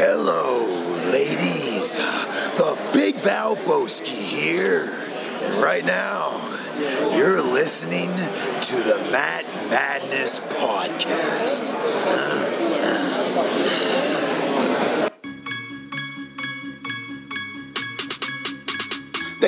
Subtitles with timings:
[0.00, 0.62] Hello,
[1.10, 1.98] ladies.
[2.54, 4.94] The Big Balboski here.
[5.42, 6.30] And right now,
[7.16, 11.74] you're listening to the Matt Madness Podcast.
[11.74, 12.38] Uh,
[12.84, 13.77] uh, uh.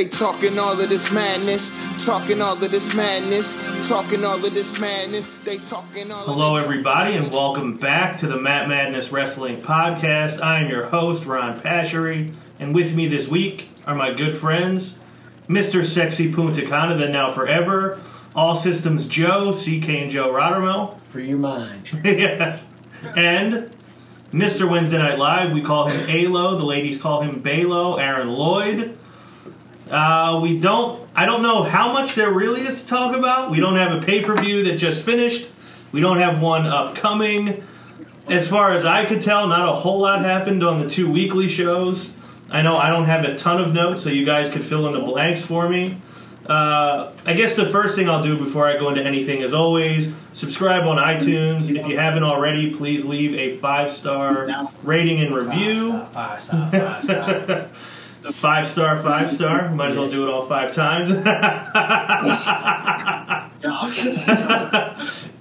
[0.00, 1.68] They talking all of this madness,
[2.02, 5.28] talking all of this madness, talking all of this madness.
[5.44, 6.20] They talking all.
[6.20, 6.34] Of this.
[6.36, 10.42] Hello, everybody, and welcome back to the Matt Madness Wrestling Podcast.
[10.42, 14.98] I am your host, Ron Pashery, and with me this week are my good friends,
[15.50, 15.84] Mr.
[15.84, 18.00] Sexy Punta Cana, then now forever,
[18.34, 21.90] All Systems Joe, CK and Joe Rottermill, for your mind.
[22.04, 22.66] yes,
[23.14, 23.70] and
[24.32, 24.66] Mr.
[24.66, 28.96] Wednesday Night Live, we call him Alo, the ladies call him Balo, Aaron Lloyd.
[29.90, 31.08] Uh, we don't.
[31.14, 33.50] I don't know how much there really is to talk about.
[33.50, 35.52] We don't have a pay per view that just finished.
[35.92, 37.64] We don't have one upcoming.
[38.28, 41.48] As far as I could tell, not a whole lot happened on the two weekly
[41.48, 42.12] shows.
[42.48, 44.92] I know I don't have a ton of notes, so you guys could fill in
[44.92, 45.96] the blanks for me.
[46.46, 50.12] Uh, I guess the first thing I'll do before I go into anything, as always,
[50.32, 51.74] subscribe on iTunes.
[51.74, 54.48] If you haven't already, please leave a five star
[54.82, 55.98] rating and review.
[55.98, 57.22] Five star, five star.
[57.22, 57.68] Five star,
[58.32, 58.98] five star.
[58.98, 59.70] five star.
[59.74, 61.10] Might as well do it all five times.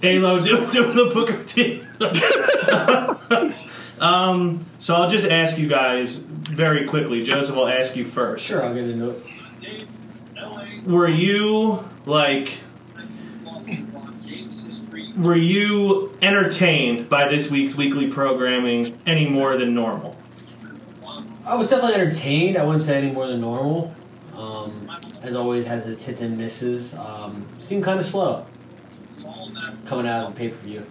[0.02, 1.82] Alo, do, do the Booker T.
[4.02, 7.24] um, so I'll just ask you guys very quickly.
[7.24, 8.46] Joseph, I'll ask you first.
[8.46, 9.88] Sure, I'll get into it.
[10.86, 12.60] Were you like?
[15.18, 20.16] Were you entertained by this week's weekly programming any more than normal?
[21.50, 22.58] I was definitely entertained.
[22.58, 23.92] I wouldn't say any more than normal.
[24.38, 24.92] Um,
[25.24, 26.94] as always, has its hits and misses.
[26.94, 28.46] Um, seemed kind of slow
[29.88, 30.86] coming out on the pay per view.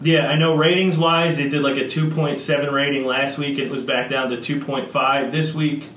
[0.00, 3.58] Yeah, I know ratings wise, they did like a 2.7 rating last week.
[3.58, 5.90] It was back down to 2.5 this week.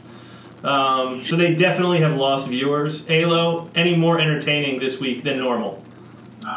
[0.65, 3.09] Um, so they definitely have lost viewers.
[3.09, 5.81] Alo, any more entertaining this week than normal?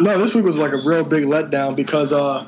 [0.00, 2.44] No, this week was like a real big letdown because, uh,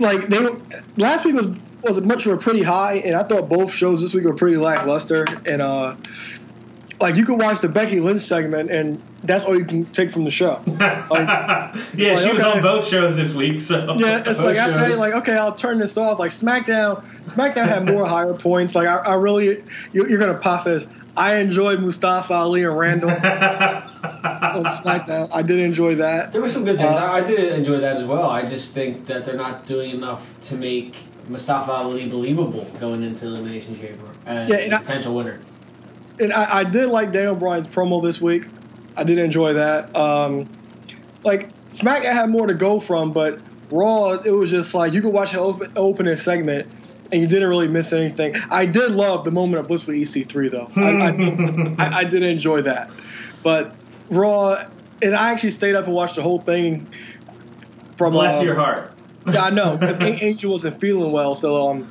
[0.00, 0.60] like they were,
[0.96, 1.46] last week was
[1.86, 4.56] was much of a pretty high, and I thought both shows this week were pretty
[4.56, 5.26] lackluster.
[5.46, 5.96] And uh,
[7.00, 10.24] like you could watch the Becky Lynch segment, and that's all you can take from
[10.24, 10.60] the show.
[11.08, 11.28] Like,
[11.94, 12.42] yeah, like, she was okay.
[12.42, 13.60] on both shows this week.
[13.60, 16.18] So yeah, it's Both like after that, like okay, I'll turn this off.
[16.18, 18.74] Like SmackDown, SmackDown had more higher points.
[18.74, 20.86] Like I, I really, you're, you're gonna pop this.
[21.16, 23.16] I enjoyed Mustafa Ali and Randall on
[24.64, 25.28] SmackDown.
[25.32, 26.32] I did enjoy that.
[26.32, 26.96] There were some good things.
[26.96, 28.28] Uh, I I did enjoy that as well.
[28.28, 30.96] I just think that they're not doing enough to make
[31.28, 35.40] Mustafa Ali believable going into Elimination Chamber as Yeah, and a I- potential winner.
[36.20, 38.46] and I, I did like Daniel Bryan's promo this week.
[38.96, 39.94] I did enjoy that.
[39.96, 40.48] Um,
[41.24, 45.12] like SmackDown had more to go from, but Raw it was just like you could
[45.12, 46.68] watch an open, opening segment
[47.12, 48.34] and you didn't really miss anything.
[48.50, 50.68] I did love the moment of bliss with EC3 though.
[50.76, 52.90] I, I, I, I did enjoy that,
[53.42, 53.74] but
[54.10, 54.56] Raw
[55.02, 56.86] and I actually stayed up and watched the whole thing.
[57.98, 58.92] From bless um, your heart.
[59.32, 59.78] Yeah, I know.
[60.00, 61.88] Angel wasn't feeling well, so um,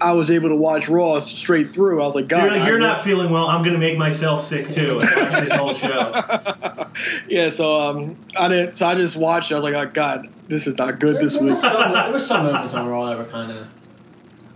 [0.00, 2.02] I was able to watch Raw straight through.
[2.02, 3.46] I was like, So God, you're, like, you're not feeling well.
[3.46, 6.82] I'm going to make myself sick too and watch this whole show.
[7.28, 8.78] Yeah, so um, I didn't.
[8.78, 9.50] So I just watched.
[9.50, 9.54] it.
[9.54, 11.52] I was like, oh, God, this is not good this there, week.
[11.52, 13.68] was some, there was some moments on Raw that were kind of.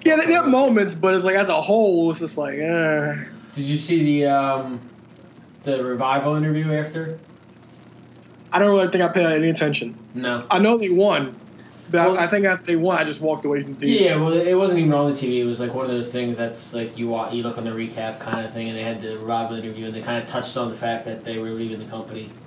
[0.07, 3.25] Yeah, there there are moments, but it's like as a whole, it's just like, eh.
[3.53, 4.81] Did you see the um,
[5.65, 7.19] the revival interview after?
[8.53, 9.99] I don't really think I paid any attention.
[10.15, 10.47] No.
[10.51, 11.37] I know they won,
[11.91, 14.01] but Well- I, I think after they won, I just walked away from the TV.
[14.01, 15.41] Yeah, well, it wasn't even on the TV.
[15.41, 17.71] It was like one of those things that's like you wa you look on the
[17.73, 20.57] recap kind of thing, and they had the revival interview, and they kind of touched
[20.57, 22.31] on the fact that they were leaving the company.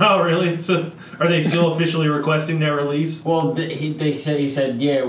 [0.00, 0.60] Oh, really?
[0.62, 3.24] So are they still officially requesting their release?
[3.24, 5.08] Well, th- he, they said he said, yeah,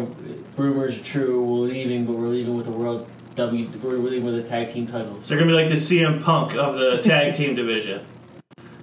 [0.56, 1.44] rumors are true.
[1.44, 3.68] We're leaving, but we're leaving with the world W.
[3.84, 5.26] We're leaving with the tag team titles.
[5.26, 8.06] So they're going to be like the CM Punk of the tag team division,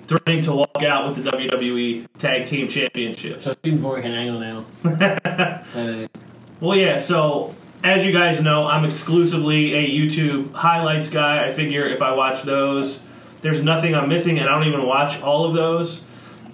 [0.06, 3.44] threatening to walk out with the WWE Tag Team Championships.
[3.44, 4.64] So it seems more like angle now.
[5.74, 6.06] Uh,
[6.60, 11.44] Well, yeah, so as you guys know, I'm exclusively a YouTube highlights guy.
[11.46, 13.02] I figure if I watch those,
[13.42, 16.02] there's nothing I'm missing, and I don't even watch all of those.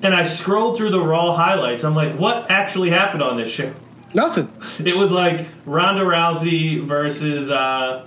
[0.03, 1.85] And I scrolled through the Raw highlights.
[1.85, 3.73] I'm like, what actually happened on this show?
[4.15, 4.51] Nothing.
[4.87, 8.07] It was like Ronda Rousey versus uh,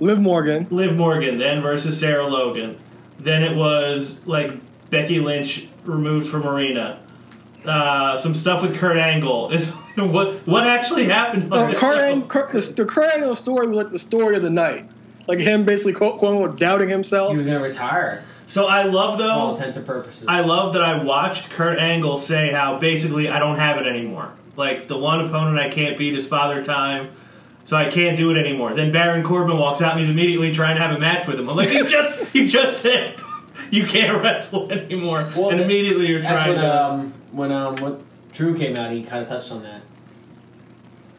[0.00, 0.68] Liv Morgan.
[0.70, 2.78] Liv Morgan, then versus Sarah Logan.
[3.18, 4.52] Then it was like
[4.94, 7.00] Becky Lynch removed from Arena.
[7.64, 9.50] Uh, some stuff with Kurt Angle.
[9.52, 11.52] Is what what actually happened?
[11.52, 12.00] On Uh, Kurt show?
[12.00, 14.84] Ang- Kurt, the, the Kurt Angle story was like the story of the night.
[15.26, 17.30] Like him basically quote, quote unquote doubting himself.
[17.30, 20.26] he was going to retire So I love for all intents and purposes.
[20.28, 24.30] I love that I watched Kurt Angle say how basically I don't have it anymore.
[24.56, 27.08] Like the one opponent I can't beat is Father Time.
[27.64, 28.74] So I can't do it anymore.
[28.74, 31.48] Then Baron Corbin walks out and he's immediately trying to have a match with him.
[31.48, 33.16] I'm like, you just you just said
[33.74, 36.84] you can't wrestle anymore, Well, and immediately you're That's trying when to.
[36.84, 39.82] um when um when Drew came out, he kind of touched on that.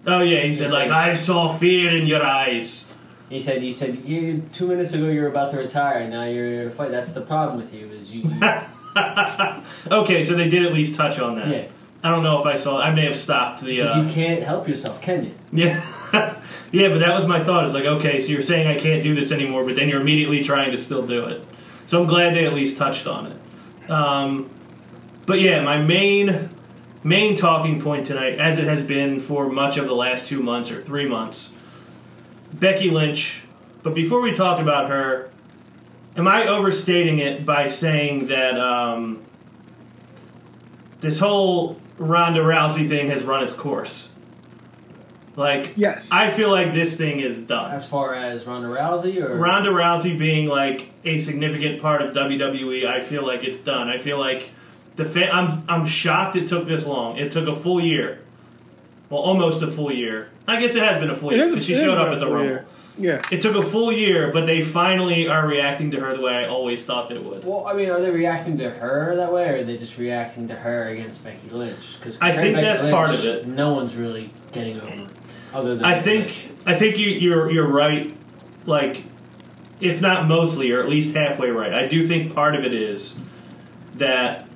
[0.08, 2.86] oh yeah, he said like like- I saw fear in your eyes.
[3.30, 6.26] He said, "You said you, two minutes ago you were about to retire, and now
[6.26, 6.92] you're here to fight.
[6.92, 8.24] That's the problem with you is you."
[9.92, 11.48] okay, so they did at least touch on that.
[11.48, 11.66] yeah,
[12.04, 12.80] I don't know if I saw.
[12.80, 13.68] I may have stopped the.
[13.70, 15.32] He said, Uh, you can't help yourself, can you?
[15.52, 15.82] Yeah.
[16.72, 17.66] yeah, but that was my thought.
[17.66, 20.44] It's like, okay, so you're saying I can't do this anymore, but then you're immediately
[20.44, 21.44] trying to still do it.
[21.86, 23.90] So I'm glad they at least touched on it.
[23.90, 24.50] Um,
[25.26, 26.50] but yeah, my main
[27.04, 30.72] main talking point tonight, as it has been for much of the last two months
[30.72, 31.56] or three months,
[32.54, 33.44] Becky Lynch.
[33.84, 35.30] But before we talk about her,
[36.18, 39.24] am I overstating it by saying that um,
[41.02, 44.10] this whole Ronda Rousey thing has run its course?
[45.36, 46.12] Like, Yes.
[46.12, 47.72] I feel like this thing is done.
[47.72, 52.86] As far as Ronda Rousey or Ronda Rousey being like a significant part of WWE,
[52.88, 53.90] I feel like it's done.
[53.90, 54.50] I feel like
[54.96, 57.18] the fa- I'm I'm shocked it took this long.
[57.18, 58.20] It took a full year,
[59.10, 60.30] well, almost a full year.
[60.48, 62.20] I guess it has been a full It year is- because she showed up at
[62.20, 62.46] the a Rumble.
[62.46, 62.66] year.
[62.98, 63.22] Yeah.
[63.30, 66.46] It took a full year, but they finally are reacting to her the way I
[66.46, 67.44] always thought they would.
[67.44, 70.48] Well, I mean, are they reacting to her that way, or are they just reacting
[70.48, 71.98] to her against Becky Lynch?
[72.00, 73.48] Because I think that's part of it.
[73.48, 75.08] No one's really getting over.
[75.56, 78.14] Other than I think I think you you're you're right.
[78.66, 79.04] Like,
[79.80, 81.74] if not mostly, or at least halfway right.
[81.74, 83.18] I do think part of it is
[83.96, 84.48] that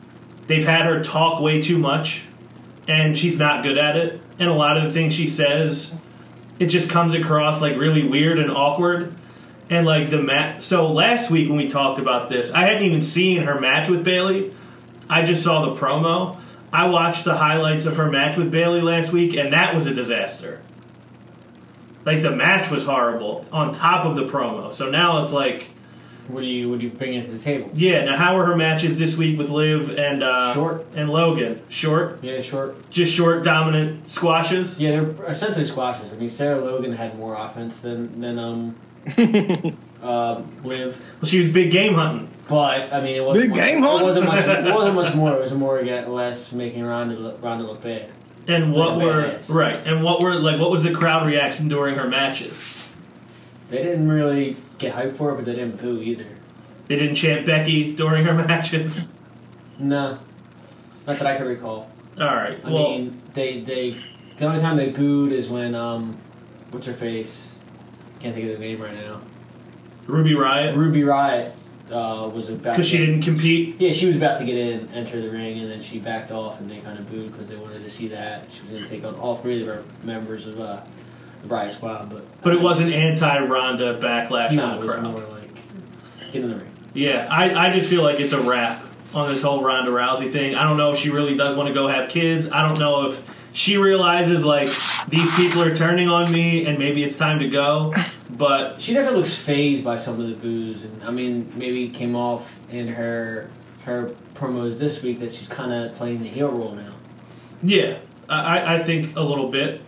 [0.48, 2.26] they've had her talk way too much,
[2.88, 4.22] and she's not good at it.
[4.40, 5.96] And a lot of the things she says,
[6.60, 9.16] it just comes across like really weird and awkward.
[9.72, 10.64] And like the match.
[10.64, 14.04] So last week when we talked about this, I hadn't even seen her match with
[14.04, 14.52] Bayley.
[15.08, 16.40] I just saw the promo.
[16.74, 19.94] I watched the highlights of her match with Bayley last week, and that was a
[19.94, 20.60] disaster.
[22.06, 24.74] Like the match was horrible on top of the promo.
[24.74, 25.70] So now it's like,
[26.28, 27.70] What do you what do you bring into the table?
[27.74, 28.06] yeah.
[28.06, 30.86] Now how are her matches this week with Liv and uh, Short.
[30.96, 31.62] and Logan?
[31.70, 32.90] Short, Yeah, short.
[32.90, 34.80] just short, dominant squashes.
[34.80, 36.14] Yeah, they're essentially squashes.
[36.14, 38.76] I mean, Sarah Logan had more offense than than um,
[40.02, 42.30] um Liv, Well, she was big game hunting.
[42.48, 44.46] but I mean, it wasn't Big much, game It wasn't much.
[44.46, 45.34] It wasn't much more.
[45.34, 48.10] It was more again less making Ronda look, Ronda look bad.
[48.50, 49.50] And what Like a were badass.
[49.54, 49.88] right?
[49.88, 50.60] And what were like?
[50.60, 52.90] What was the crowd reaction during her matches?
[53.70, 56.26] They didn't really get hyped for it, but they didn't boo either.
[56.88, 59.02] They didn't chant Becky during her matches.
[59.78, 60.18] No,
[61.06, 61.90] not that I can recall.
[62.20, 62.60] All right.
[62.66, 63.96] I well, mean, they they
[64.38, 66.18] the only time they booed is when um,
[66.72, 67.56] what's her face?
[68.20, 69.22] Can't think of the name right now.
[70.08, 71.54] Ruby Riott Ruby Riott
[71.92, 73.80] uh, was about because she didn't compete.
[73.80, 76.60] Yeah, she was about to get in, enter the ring, and then she backed off,
[76.60, 78.90] and they kind of booed because they wanted to see that she was going to
[78.90, 80.82] take on all three of her members of uh,
[81.44, 82.10] the Riott Squad.
[82.10, 85.04] But But it wasn't anti Ronda backlash no, from it the was crowd.
[85.12, 86.72] more like get in the ring.
[86.94, 88.84] Yeah, I, I just feel like it's a wrap
[89.14, 90.56] on this whole Ronda Rousey thing.
[90.56, 92.52] I don't know if she really does want to go have kids.
[92.52, 94.70] I don't know if she realizes like
[95.08, 97.94] these people are turning on me and maybe it's time to go.
[98.30, 101.94] But She definitely looks phased by some of the boos, and I mean, maybe it
[101.94, 103.50] came off in her
[103.86, 106.92] her promos this week that she's kind of playing the heel role now.
[107.64, 107.98] yeah,
[108.28, 109.82] I, I think a little bit.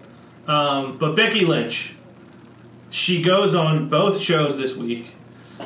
[0.48, 1.94] Um, but Becky Lynch,
[2.90, 5.14] she goes on both shows this week.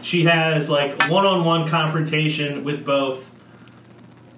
[0.02, 3.32] She has like one on one confrontation with both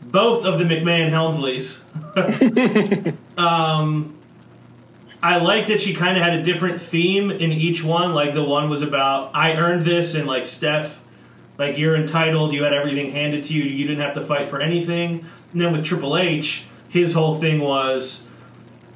[0.04, 1.82] both of the McMahon Helmsleys.
[3.38, 4.17] um,
[5.22, 8.14] I like that she kind of had a different theme in each one.
[8.14, 11.04] Like the one was about I earned this, and like Steph,
[11.58, 12.54] like you're entitled.
[12.54, 13.64] You had everything handed to you.
[13.64, 15.26] You didn't have to fight for anything.
[15.52, 18.28] And then with Triple H, his whole thing was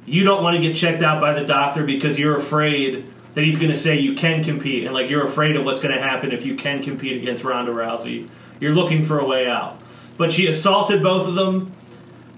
[0.04, 3.56] you don't want to get checked out by the doctor because you're afraid that he's
[3.56, 6.32] going to say you can compete, and like you're afraid of what's going to happen
[6.32, 8.28] if you can compete against Ronda Rousey.
[8.60, 9.80] You're looking for a way out.
[10.18, 11.72] But she assaulted both of them.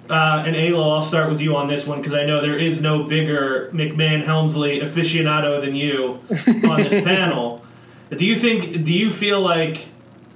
[0.08, 2.82] Uh, and Ayla, I'll start with you on this one because I know there is
[2.82, 6.20] no bigger McMahon Helmsley aficionado than you
[6.68, 7.64] on this panel.
[8.10, 8.84] Do you think?
[8.84, 9.88] Do you feel like?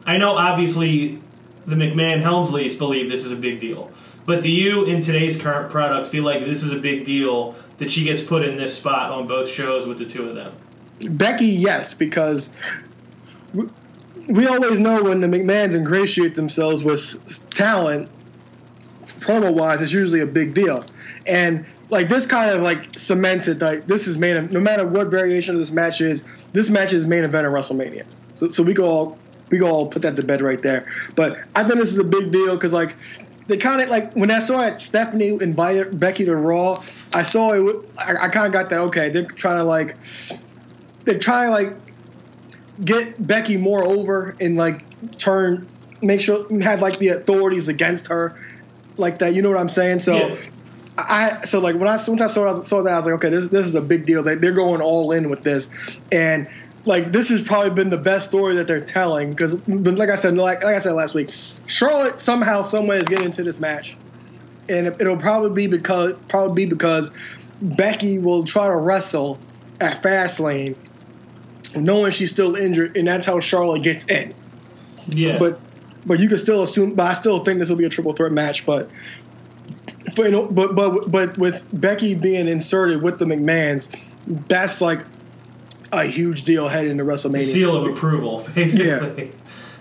[0.06, 1.20] I know obviously
[1.66, 3.90] the McMahon Helmsleys believe this is a big deal,
[4.24, 7.90] but do you, in today's current product, feel like this is a big deal that
[7.90, 10.52] she gets put in this spot on both shows with the two of them?
[11.10, 12.52] Becky, yes, because
[13.52, 13.68] we,
[14.28, 18.08] we always know when the McMahons ingratiate themselves with talent,
[19.28, 20.84] promo wise, it's usually a big deal.
[21.26, 25.54] And like this kind of like cemented like this is main no matter what variation
[25.54, 28.06] of this match is, this match is main event of WrestleMania.
[28.34, 29.18] So so we go all
[29.50, 30.86] we go all put that to bed right there.
[31.14, 32.96] But I think this is a big deal because like
[33.46, 36.82] they kind of like when I saw it, Stephanie invited Becky to Raw.
[37.12, 37.90] I saw it.
[37.98, 38.80] I, I kind of got that.
[38.80, 39.96] Okay, they're trying to like
[41.04, 41.74] they're trying to like
[42.84, 44.84] get Becky more over and like
[45.16, 45.66] turn,
[46.02, 48.38] make sure have like the authorities against her,
[48.98, 49.34] like that.
[49.34, 50.00] You know what I'm saying?
[50.00, 50.14] So.
[50.16, 50.36] Yeah.
[51.00, 53.46] I so like when I once I saw saw that I was like okay this
[53.50, 55.70] this is a big deal they, they're going all in with this
[56.10, 56.48] and
[56.86, 60.36] like this has probably been the best story that they're telling because like I said
[60.36, 61.30] like, like I said last week
[61.66, 63.96] Charlotte somehow some way is getting into this match
[64.68, 67.12] and it, it'll probably be because probably be because
[67.62, 69.38] Becky will try to wrestle
[69.80, 70.74] at Fastlane
[71.76, 74.34] knowing she's still injured and that's how Charlotte gets in
[75.06, 75.38] Yeah.
[75.38, 75.60] but
[76.08, 76.94] but you can still assume.
[76.94, 78.66] But I still think this will be a triple threat match.
[78.66, 78.90] But
[80.14, 83.94] for, you know, but but but with Becky being inserted with the McMahon's,
[84.26, 85.00] that's like
[85.92, 87.42] a huge deal heading into WrestleMania.
[87.42, 89.32] seal of approval, basically.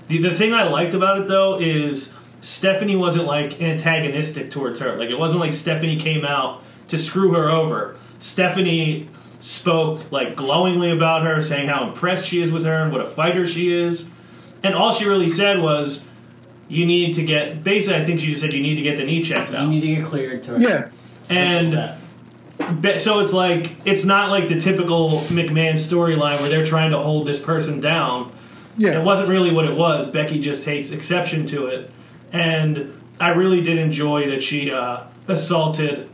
[0.08, 4.96] The, the thing I liked about it though is Stephanie wasn't like antagonistic towards her.
[4.96, 7.96] Like it wasn't like Stephanie came out to screw her over.
[8.20, 9.08] Stephanie
[9.40, 13.06] spoke like glowingly about her, saying how impressed she is with her and what a
[13.06, 14.08] fighter she is.
[14.64, 16.04] And all she really said was,
[16.70, 19.04] "You need to get." Basically, I think she just said, "You need to get the
[19.06, 19.64] knee checked out.
[19.64, 20.90] You need to get cleared to Yeah,
[21.24, 23.02] Simple And- that.
[23.02, 27.28] So it's like it's not like the typical McMahon storyline where they're trying to hold
[27.28, 28.32] this person down.
[28.78, 29.00] yeah.
[29.00, 30.08] It wasn't really what it was.
[30.08, 31.92] Becky just takes exception to it,
[32.34, 36.10] and I really did enjoy that she uh, assaulted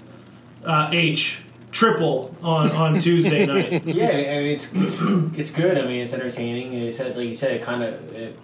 [0.66, 1.40] uh, H
[1.72, 3.86] triple on on Tuesday night.
[3.86, 5.02] Yeah, I mean it's, it's
[5.40, 5.78] it's good.
[5.78, 6.74] I mean it's entertaining.
[6.76, 8.38] And it said like you said, it kind of it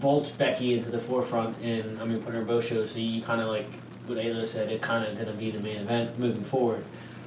[0.00, 2.92] vaults Becky into the forefront, and I mean put her both shows.
[2.92, 3.66] So you kind of like
[4.06, 6.84] what Ayla said, it kind of going to be the main event moving forward.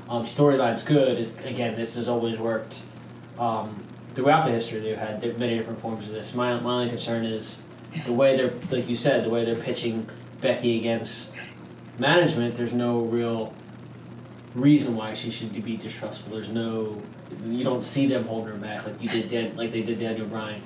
[0.09, 1.17] Um, storyline's good.
[1.17, 2.81] It's, again, this has always worked
[3.39, 4.79] um, throughout the history.
[4.79, 6.35] They've had many different forms of this.
[6.35, 7.61] My my only concern is
[8.05, 10.09] the way they're like you said, the way they're pitching
[10.41, 11.35] Becky against
[11.99, 12.55] management.
[12.57, 13.53] There's no real
[14.55, 16.33] reason why she should be distrustful.
[16.33, 17.01] There's no,
[17.47, 20.27] you don't see them holding her back like you did, Dan, like they did Daniel
[20.27, 20.61] Bryan.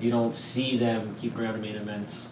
[0.00, 2.28] You don't see them keep around out of main events.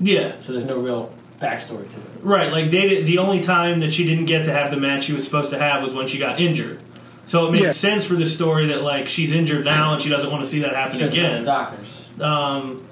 [0.00, 2.06] Yeah, So there's no real backstory to it.
[2.22, 2.50] right.
[2.50, 5.12] Like they did, the only time that she didn't get to have the match she
[5.12, 6.80] was supposed to have was when she got injured.
[7.26, 7.72] So it makes Yeah.
[7.72, 10.60] sense for the story that like she's injured now and she doesn't want to see
[10.60, 11.44] that happen Should've trusted again.
[11.44, 12.08] Doctors.
[12.20, 12.82] Um,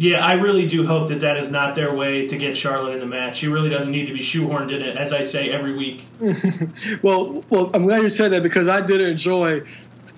[0.00, 3.00] yeah, I really do hope that that is not their way to get Charlotte in
[3.00, 3.38] the match.
[3.38, 6.06] She really doesn't need to be shoehorned in it, as I say every week.
[7.02, 9.62] Well, well, I'm glad you said that because I did enjoy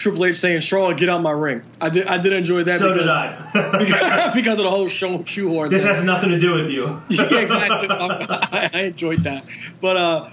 [0.00, 2.06] Triple H saying, "Charlotte, get out my ring." I did.
[2.06, 2.80] I did enjoy that.
[2.80, 4.30] so because, did I.
[4.34, 5.68] because of the whole show shoehorn.
[5.68, 5.94] this thing.
[5.94, 6.86] has nothing to do with you.
[7.10, 7.88] yeah, exactly.
[7.88, 9.44] So I, I enjoyed that,
[9.82, 10.30] but uh,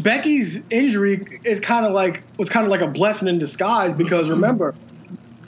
[0.00, 4.30] Becky's injury is kind of like was kind of like a blessing in disguise because
[4.30, 4.76] remember,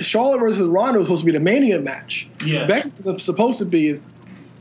[0.01, 2.29] Charlotte versus Ronda was supposed to be the Mania match.
[2.45, 2.67] Yeah.
[2.67, 4.01] Becky was supposed to be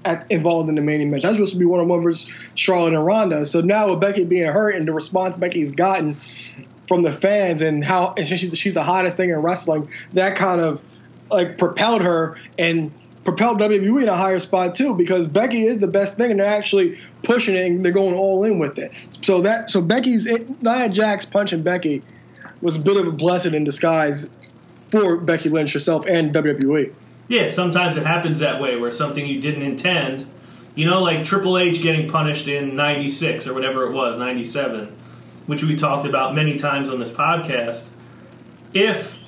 [0.05, 1.23] at, involved in the Mania match.
[1.23, 3.47] That's supposed to be one on one versus Charlotte and Ronda.
[3.47, 6.15] So now with Becky being hurt and the response Becky's gotten
[6.87, 10.61] from the fans and how and she's she's the hottest thing in wrestling, that kind
[10.61, 10.81] of
[11.29, 12.91] like propelled her and
[13.23, 16.45] propelled WWE in a higher spot too because Becky is the best thing and they're
[16.47, 18.91] actually pushing it and they're going all in with it.
[19.21, 20.25] So that so Becky's
[20.61, 22.03] Nia Jax punching Becky
[22.61, 24.29] was a bit of a blessing in disguise
[24.89, 26.33] for Becky Lynch herself and.
[26.33, 26.93] WWE.
[27.27, 30.27] Yeah, sometimes it happens that way where something you didn't intend,
[30.75, 34.95] you know, like Triple H getting punished in 96 or whatever it was, 97,
[35.45, 37.87] which we talked about many times on this podcast.
[38.73, 39.23] If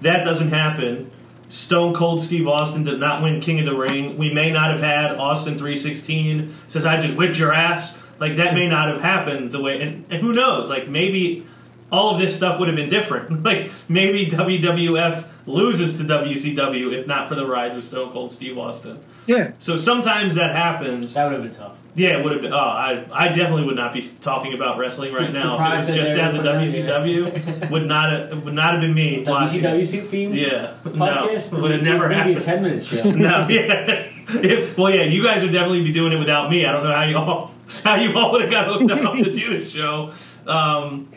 [0.00, 1.10] that doesn't happen,
[1.48, 4.80] Stone Cold Steve Austin does not win King of the Ring, we may not have
[4.80, 7.96] had Austin 316 says, I just whipped your ass.
[8.18, 10.70] Like, that may not have happened the way, and, and who knows?
[10.70, 11.46] Like, maybe
[11.92, 13.42] all of this stuff would have been different.
[13.46, 18.58] Like maybe WWF loses to WCW if not for the rise of Stone Cold Steve
[18.58, 18.98] Austin.
[19.26, 19.52] Yeah.
[19.60, 21.14] So sometimes that happens.
[21.14, 21.78] That would have been tough.
[21.94, 22.52] Yeah, it would have been.
[22.52, 25.54] Oh, I, I definitely would not be talking about wrestling right now.
[25.54, 28.80] If it was just their down the program, WCW, would not have, would not have
[28.82, 29.60] been me watching.
[29.60, 29.66] it.
[29.66, 30.34] WCW themes?
[30.34, 31.52] Yeah, Podcast?
[31.54, 32.42] no, would have never Maybe a happened.
[32.44, 33.10] 10 minute show.
[33.12, 34.08] No, yeah.
[34.28, 36.66] If- well, yeah, you guys would definitely be doing it without me.
[36.66, 39.32] I don't know how you all how you all would have got hooked up to
[39.32, 40.12] do the show.
[40.46, 41.08] Um,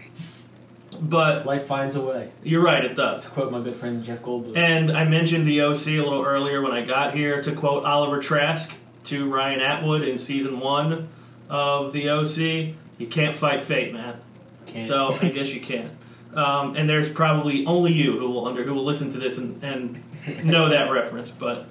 [0.99, 2.29] but Life finds a way.
[2.43, 3.25] you're right, it does.
[3.25, 4.57] To quote my good friend Jeff Goldblum.
[4.57, 8.19] And I mentioned the OC a little earlier when I got here to quote Oliver
[8.19, 8.75] Trask
[9.05, 11.07] to Ryan Atwood in season one
[11.49, 12.75] of the OC.
[12.97, 14.19] You can't fight fate, man.
[14.65, 14.85] Can't.
[14.85, 15.95] So I guess you can.
[16.33, 19.63] Um, and there's probably only you who will under who will listen to this and,
[19.63, 20.03] and
[20.43, 21.31] know that reference.
[21.31, 21.65] But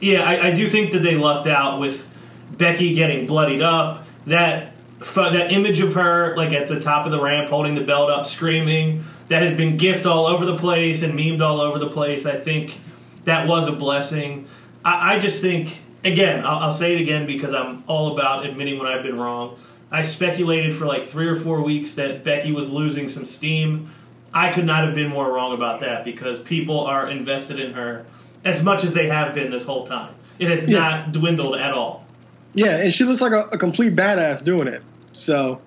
[0.00, 2.08] yeah, I, I do think that they lucked out with
[2.56, 4.06] Becky getting bloodied up.
[4.26, 4.71] That
[5.14, 8.26] that image of her like at the top of the ramp holding the belt up,
[8.26, 9.04] screaming.
[9.28, 12.26] That has been gift all over the place and memed all over the place.
[12.26, 12.78] I think
[13.24, 14.46] that was a blessing.
[14.84, 18.78] I, I just think again, I'll, I'll say it again because I'm all about admitting
[18.78, 19.56] when I've been wrong.
[19.90, 23.90] I speculated for like three or four weeks that Becky was losing some steam.
[24.34, 28.04] I could not have been more wrong about that because people are invested in her
[28.44, 30.14] as much as they have been this whole time.
[30.38, 30.78] It has Yeah.
[30.78, 32.06] not dwindled at all.
[32.54, 34.82] Yeah, and she looks like a, a complete badass doing it.
[35.12, 35.60] So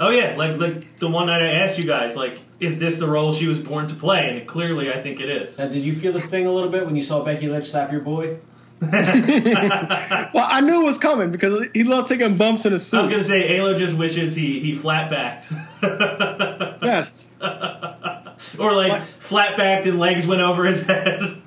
[0.00, 3.06] Oh yeah, like like the one night I asked you guys, like, is this the
[3.06, 4.30] role she was born to play?
[4.30, 5.58] And clearly, I think it is.
[5.58, 7.92] Now, did you feel the sting a little bit when you saw Becky Lynch slap
[7.92, 8.38] your boy?
[8.82, 12.96] Well, I knew it was coming because he loves taking bumps in his suit.
[12.96, 15.52] I was gonna say, Alo just wishes he he flat backed,
[16.82, 17.30] Yes.
[18.58, 21.40] or like flat backed and legs went over his head.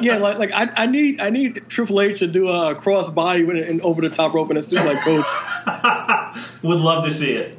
[0.00, 3.44] yeah, like like I, I need I need Triple H to do a cross body
[3.44, 5.22] with it and over the top rope in a suit like Cody.
[6.62, 7.56] Would love to see it.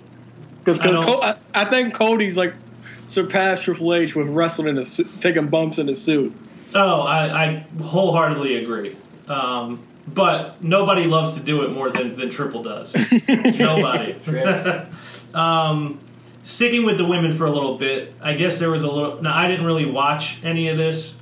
[0.60, 2.54] Because I don't- Co- I, I think Cody's like
[3.06, 6.34] surpassed Triple H with wrestling in a suit, taking bumps in a suit.
[6.76, 8.96] Oh, I, I wholeheartedly agree.
[9.28, 12.94] Um, but nobody loves to do it more than, than Triple does.
[13.60, 14.14] nobody.
[14.24, 15.14] Trips.
[15.34, 16.00] Um,
[16.48, 19.22] sticking with the women for a little bit, I guess there was a little.
[19.22, 21.14] Now, I didn't really watch any of this.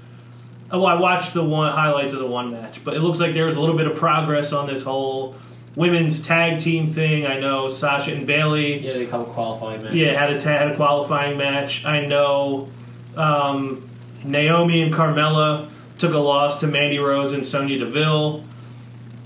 [0.71, 3.45] Oh, I watched the one highlights of the one match, but it looks like there
[3.45, 5.35] was a little bit of progress on this whole
[5.75, 7.25] women's tag team thing.
[7.25, 8.79] I know Sasha and Bayley.
[8.79, 9.97] yeah, they couple qualifying matches.
[9.97, 11.85] Yeah, had a had a qualifying match.
[11.85, 12.69] I know
[13.17, 13.87] um,
[14.23, 18.43] Naomi and Carmella took a loss to Mandy Rose and Sonya Deville.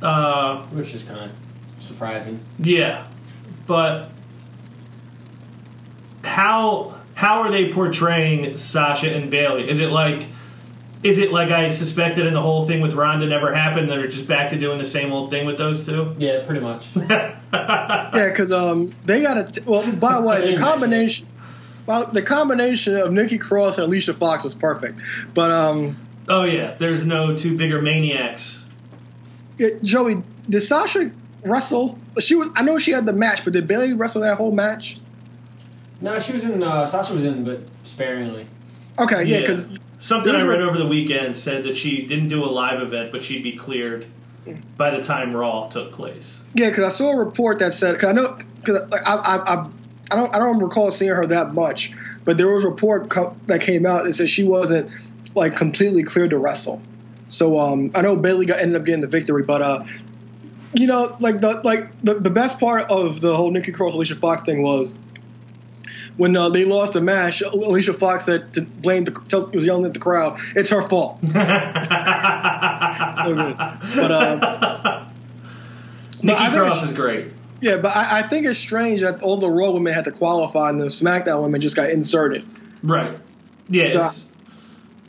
[0.02, 2.40] Uh, which is kind of surprising.
[2.58, 3.06] yeah,
[3.68, 4.10] but
[6.30, 9.70] how how are they portraying Sasha and Bayley?
[9.70, 10.28] Is it like
[11.04, 13.90] is it like I suspected and the whole thing with Ronda never happened?
[13.90, 16.14] They're just back to doing the same old thing with those two.
[16.18, 16.88] Yeah, pretty much.
[17.52, 19.64] Yeah, because um, they got to.
[19.64, 21.28] Well, by the way, the combination,
[21.88, 25.02] well, the combination of Nikki Cross and Alicia Fox was perfect.
[25.34, 28.64] But um, Oh yeah, there's no two bigger maniacs.
[29.58, 31.12] it, Joey, did Sasha
[31.44, 31.98] wrestle?
[32.20, 32.50] She was.
[32.56, 35.00] I know she had the match, but did Bayley wrestle that whole match?
[36.02, 36.62] No, she was in.
[36.64, 38.48] Uh, Sasha was in, but sparingly.
[38.98, 39.70] Okay, yeah, because
[40.00, 43.22] Something I read over the weekend said that she didn't do a live event, but
[43.22, 44.06] she'd be cleared
[44.78, 46.42] by the time Raw took place.
[46.54, 49.70] yeah, because I saw a report that said because I know because I, I, I
[50.12, 51.92] I don't I don't recall seeing her that much,
[52.24, 54.90] but there was a report co- that came out that said she wasn't
[55.36, 56.82] like completely cleared to wrestle.
[57.28, 59.84] So um, I know Bayley got ended up getting the victory, but uh,
[60.74, 64.16] you know, like the like the, the best part of the whole Nikki Cross Alicia
[64.16, 64.96] Fox thing was
[66.20, 67.42] when uh, they lost the match.
[67.42, 71.20] Alicia Fox said to blame the tell, was yelling at the crowd, "It's her fault."
[71.22, 71.38] so good,
[73.58, 74.12] but
[75.02, 75.08] um,
[76.22, 77.28] Nikki I Cross is great.
[77.62, 80.70] yeah, but I, I think it's strange that all the Raw women had to qualify
[80.70, 82.46] and the SmackDown women just got inserted.
[82.84, 83.18] Right.
[83.70, 83.90] Yeah.
[83.92, 84.26] So- it's-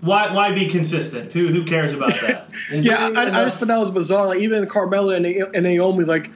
[0.02, 1.30] why why be consistent?
[1.34, 2.46] Who who cares about that?
[2.72, 4.28] Yeah, I, I just thought that was bizarre.
[4.28, 6.30] Like even Carmella and, Na- and Naomi, like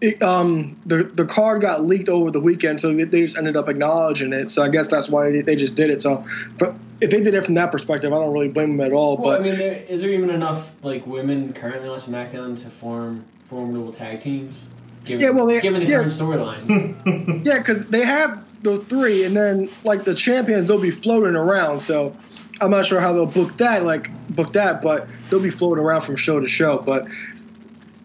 [0.00, 3.68] it, um, the the card got leaked over the weekend, so they, just ended up
[3.68, 4.50] acknowledging it.
[4.50, 6.02] So I guess that's why they, they just did it.
[6.02, 6.22] So
[6.58, 9.16] for, if they did it from that perspective, I don't really blame them at all.
[9.16, 12.70] Well, but I mean, there, is there even enough like women currently on SmackDown to
[12.70, 14.66] form formidable tag teams?
[15.04, 15.98] Given, Yeah, well, they- given the yeah.
[15.98, 17.44] current storyline.
[17.44, 21.82] yeah, because they have the three, and then like the champions, they'll be floating around.
[21.82, 22.16] So
[22.60, 26.02] I'm not sure how they'll book that, like book that, but they'll be floating around
[26.02, 26.78] from show to show.
[26.78, 27.06] But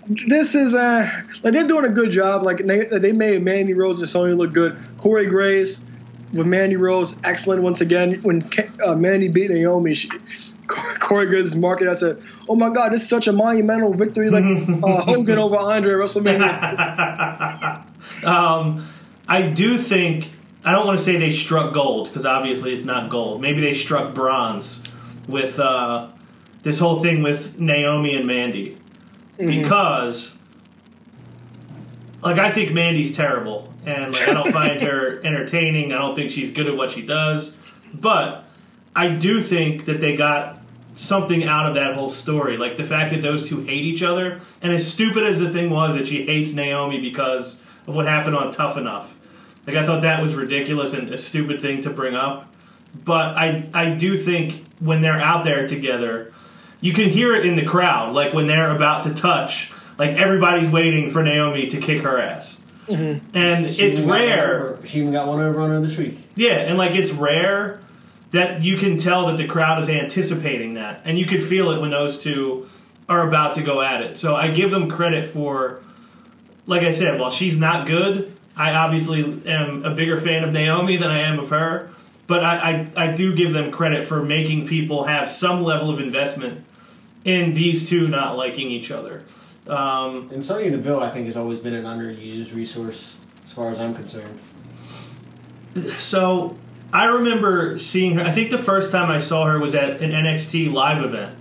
[0.09, 1.07] this is uh
[1.43, 2.43] like they're doing a good job.
[2.43, 4.77] Like they, they made Mandy Rose and Sonya look good.
[4.97, 5.85] Corey Graves
[6.33, 8.15] with Mandy Rose, excellent once again.
[8.21, 8.47] When
[8.85, 10.09] uh, Mandy beat Naomi, she,
[10.67, 11.87] Corey Graves market.
[11.87, 14.43] I said, "Oh my God, this is such a monumental victory!" Like
[14.83, 17.85] uh, Hogan over Andre WrestleMania.
[18.25, 18.87] um,
[19.27, 20.29] I do think
[20.65, 23.41] I don't want to say they struck gold because obviously it's not gold.
[23.41, 24.81] Maybe they struck bronze
[25.27, 26.09] with uh,
[26.63, 28.78] this whole thing with Naomi and Mandy
[29.39, 29.61] Mm-hmm.
[29.61, 30.37] because
[32.21, 35.93] like I think Mandy's terrible and like I don't find her entertaining.
[35.93, 37.53] I don't think she's good at what she does,
[37.93, 38.43] but
[38.95, 40.59] I do think that they got
[40.97, 42.57] something out of that whole story.
[42.57, 45.69] Like the fact that those two hate each other, and as stupid as the thing
[45.69, 49.15] was that she hates Naomi because of what happened on Tough Enough.
[49.65, 52.53] Like I thought that was ridiculous and a stupid thing to bring up.
[53.05, 56.33] But I I do think when they're out there together,
[56.81, 58.13] you can hear it in the crowd.
[58.13, 62.59] Like when they're about to touch, like everybody's waiting for Naomi to kick her ass.
[62.85, 63.37] Mm-hmm.
[63.37, 64.67] And She it's even got one rare.
[64.73, 66.17] over- she even got one over on her this week.
[66.35, 67.79] Yeah, and like it's rare
[68.31, 71.81] that you can tell that the crowd is anticipating that, and you could feel it
[71.81, 72.67] when those two
[73.07, 74.17] are about to go at it.
[74.17, 75.81] So I give them credit for,
[76.67, 80.95] like I said, while she's not good, I obviously am a bigger fan of Naomi
[80.97, 81.89] than I am of her.
[82.29, 85.99] But I, I, I do give them credit for making people have some level of
[85.99, 86.63] investment
[87.25, 89.23] in these two not liking each other.
[89.67, 93.15] Um, And Sonya Deville, I think, has always been an underused resource
[93.45, 94.39] as far as I'm concerned.
[95.97, 96.55] so
[96.93, 98.21] I remember seeing her.
[98.21, 101.35] I think the first time I saw her was at an NXT live event,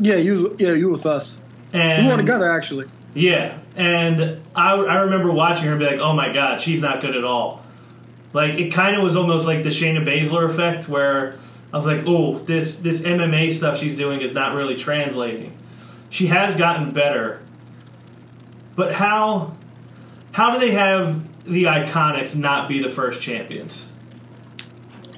[0.00, 1.38] Yeah, you yeah you with us.
[1.72, 2.86] and We were together actually.
[3.14, 7.00] Yeah, and I, I remember watching her and be like, oh my god, she's not
[7.00, 7.63] good at all.
[8.34, 11.38] Like it kind of was almost like the Shayna Baszler effect, where
[11.72, 15.56] I was like, oh, this this MMA stuff she's doing is not really translating.
[16.10, 17.40] She has gotten better,
[18.74, 19.56] but how
[20.32, 23.90] how do they have the Iconics not be the first champions?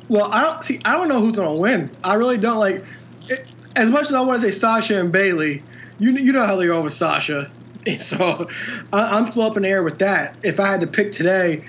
[0.08, 0.80] Well, I don't see.
[0.84, 1.90] I don't know who's gonna win.
[2.04, 2.84] I really don't like.
[3.28, 5.62] It, as much as I want to say Sasha and Bayley,
[5.98, 7.50] you you know how they are with Sasha,
[7.86, 8.46] and so
[8.92, 10.36] I, I'm still up in the air with that.
[10.44, 11.64] If I had to pick today,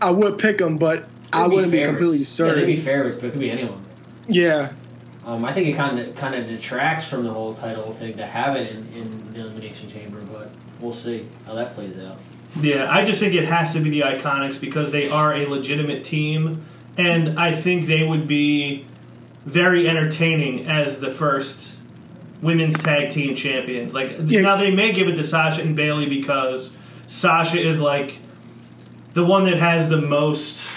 [0.00, 1.98] I would pick them, but I They'd wouldn't be favorites.
[1.98, 2.84] completely Yeah, they'd be certain.
[2.84, 3.80] favorites, but it could be anyone.
[4.28, 4.72] Yeah,
[5.26, 8.24] Um, I think it kind of kind of detracts from the whole title thing to
[8.26, 12.18] have it in, in the elimination chamber, but we'll see how that plays out.
[12.60, 16.02] Yeah, I just think it has to be the Iconics because they are a legitimate
[16.04, 16.64] team,
[16.96, 18.86] and I think they would be
[19.44, 21.76] very entertaining as the first
[22.40, 23.92] women's tag team champions.
[23.94, 24.40] Like Yeah.
[24.42, 26.74] now, they may give it to Sasha and Bayley because
[27.06, 28.14] Sasha is like
[29.14, 30.68] the one that has the most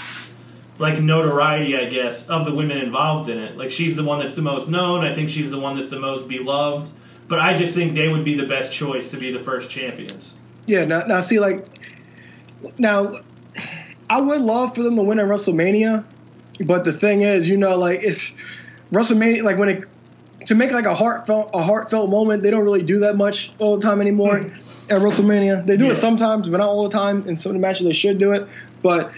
[0.79, 3.57] like notoriety, I guess, of the women involved in it.
[3.57, 5.03] Like she's the one that's the most known.
[5.03, 6.91] I think she's the one that's the most beloved.
[7.27, 10.33] But I just think they would be the best choice to be the first champions.
[10.65, 10.83] yeah.
[10.83, 11.65] Now, now see, like,
[12.77, 13.11] now
[14.09, 16.03] I would love for them to win at WrestleMania,
[16.65, 18.33] but the thing is, you know, like it's
[18.91, 19.43] WrestleMania.
[19.43, 19.83] Like when it
[20.47, 23.77] to make like a heartfelt a heartfelt moment, they don't really do that much all
[23.77, 24.70] the time anymore hmm.
[24.89, 25.65] At WrestleMania.
[25.65, 25.91] They do Yeah.
[25.91, 27.25] it sometimes, but not all the time.
[27.27, 28.47] In some of the matches, they should do it.
[28.81, 29.11] But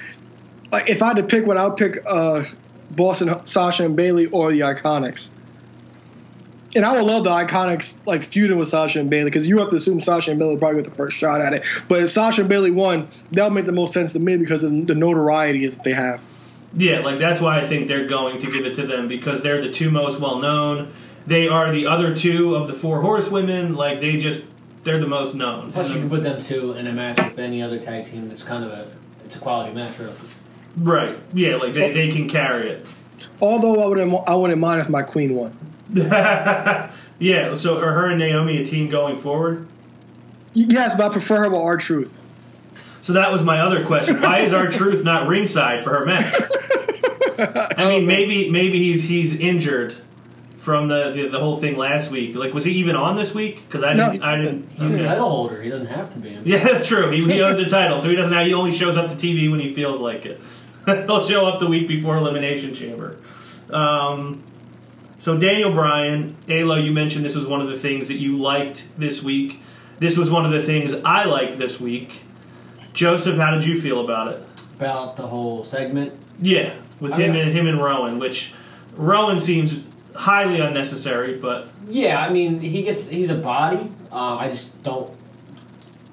[0.72, 2.44] like if I had to pick one, I would pick uh,
[2.92, 5.30] Boston, Sasha, and Bayley, or the Iconics.
[6.76, 9.70] And I would love the Iconics like feuding with Sasha and Bayley because you have
[9.70, 11.64] to assume Sasha and Bayley probably get the first shot at it.
[11.88, 14.64] But if Sasha and Bayley won, that would make the most sense to me because
[14.64, 16.20] of the notoriety that they have.
[16.76, 19.62] Yeah, like that's why I think they're going to give it to them because they're
[19.62, 20.92] the two most well known.
[21.28, 23.76] They are the other two of the four horsewomen.
[23.76, 24.44] Like they just
[24.84, 25.72] they're the most known.
[25.72, 28.30] Plus, you can put them two in a match with any other tag team.
[28.30, 28.92] That's kind of a
[29.26, 30.14] it's a quality match, really.
[30.78, 31.20] right.
[31.34, 32.88] Yeah, like they, they can carry it.
[33.42, 35.58] Although I wouldn't, I wouldn't mind if my queen won.
[35.94, 39.68] yeah, so are her and Naomi a team going forward?
[40.54, 42.20] Yes, but I prefer her with R-Truth.
[43.02, 44.22] So that was my other question.
[44.22, 46.34] Why is R-Truth not ringside for her match?
[47.38, 49.96] I mean, oh, maybe maybe he's he's injured
[50.64, 52.36] from the, the the whole thing last week.
[52.38, 53.58] Like, was he even on this week?
[53.68, 54.24] Because I didn't.
[54.24, 54.72] I didn't.
[54.72, 55.04] He's okay.
[55.04, 55.62] a title holder.
[55.62, 56.30] He doesn't have to be.
[56.46, 57.12] Yeah, that's true.
[57.12, 58.32] He, he owns a title, so he doesn't.
[58.32, 60.40] Have, he only shows up to TV when he feels like it.
[60.86, 63.18] He'll show up the week before Elimination Chamber.
[63.70, 64.42] Um,
[65.20, 68.88] so Daniel Bryan, Alo, you mentioned this was one of the things that you liked
[68.98, 69.62] this week.
[70.00, 72.24] This was one of the things I liked this week.
[72.94, 74.42] Joseph, how did you feel about it?
[74.78, 76.14] About the whole segment.
[76.40, 78.54] Yeah, with I him mean- and him and Rowan, which
[78.96, 79.84] Rowan seems
[80.16, 83.92] highly unnecessary, but Yeah, I mean, he gets he's a body.
[84.12, 85.12] Uh, I just don't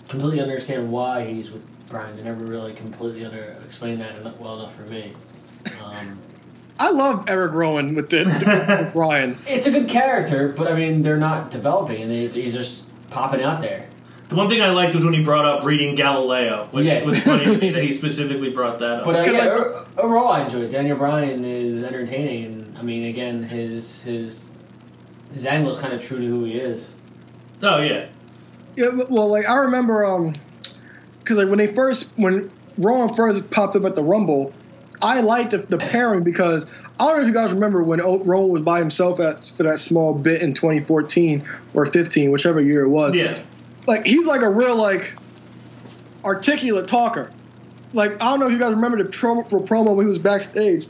[0.08, 2.16] completely understand why he's with Bryan.
[2.16, 5.12] They never really completely under explained that enough, well enough for me.
[5.84, 6.18] Um,
[6.78, 9.38] I love Eric Rowan with the with Bryan.
[9.46, 13.42] it's a good character, but I mean, they're not developing, and they, he's just popping
[13.42, 13.86] out there.
[14.30, 17.04] The one thing I liked was when he brought up reading Galileo, which Yeah.
[17.04, 19.04] was funny to me that he specifically brought that up.
[19.04, 19.88] But uh, Good yeah, luck.
[19.98, 20.70] o- overall, I enjoy it.
[20.70, 24.50] Daniel Bryan is entertaining, and I mean, again, his his
[25.32, 26.88] his angle is kind of true to who he is.
[27.62, 28.08] oh yeah,
[28.76, 30.32] Yeah, well, like I remember, um,
[31.18, 34.52] because like when they first when Rowan first popped up at the Rumble,
[35.02, 36.64] I liked the, the pairing because
[36.98, 39.62] I don't know if you guys remember when O- Rowan was by himself at, for
[39.64, 43.14] that small bit in 2014 or 15, whichever year it was.
[43.16, 43.42] yeah.
[43.86, 45.14] Like he's like a real like
[46.24, 47.30] articulate talker.
[47.92, 50.18] Like I don't know if you guys remember the promo, the promo when he was
[50.18, 50.86] backstage.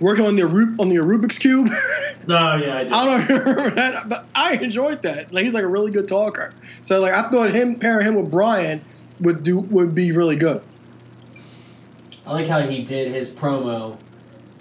[0.00, 1.68] Working on the Ru- on the Rubik's cube.
[2.28, 2.92] Oh yeah, I did.
[2.92, 5.32] I don't know if you remember that, but I enjoyed that.
[5.32, 6.52] Like he's like a really good talker.
[6.84, 8.80] So like I thought him pairing him with Bryan
[9.18, 10.62] would do would be really good.
[12.24, 13.98] I like how he did his promo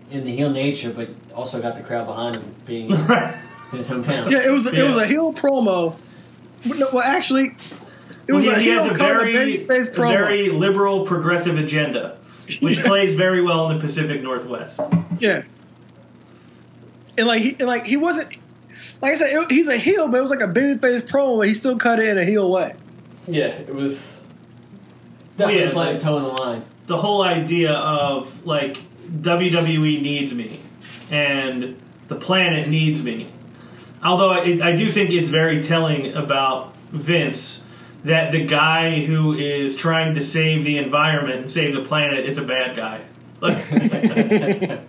[0.10, 4.32] in the heel nature, but also got the crowd behind him, being in his hometown.
[4.32, 4.92] Yeah, it was it Yeah.
[4.96, 5.96] was a heel promo.
[6.68, 7.56] But no, well, actually,
[8.28, 11.58] it was Well, a he, he heel has a kind very, a very liberal, progressive
[11.58, 12.18] agenda,
[12.62, 12.84] which Yeah.
[12.86, 14.80] plays very well in the Pacific Northwest.
[15.20, 15.44] Yeah.
[17.18, 18.30] And like he and like he wasn't
[19.02, 21.48] like I said, it, he's a heel, but it was like a babyface promo, but
[21.48, 22.76] he still cut it in a heel way.
[23.28, 24.24] Yeah, it was
[25.38, 26.64] Well, definitely yeah, playing like- toe in the line.
[26.88, 28.78] The whole idea of like
[29.12, 30.60] WWE needs me,
[31.10, 31.76] and
[32.08, 33.28] the planet needs me.
[34.04, 37.64] Although I, I do think it's very telling about Vince
[38.04, 42.38] that the guy who is trying to save the environment and save the planet is
[42.40, 43.00] a bad guy.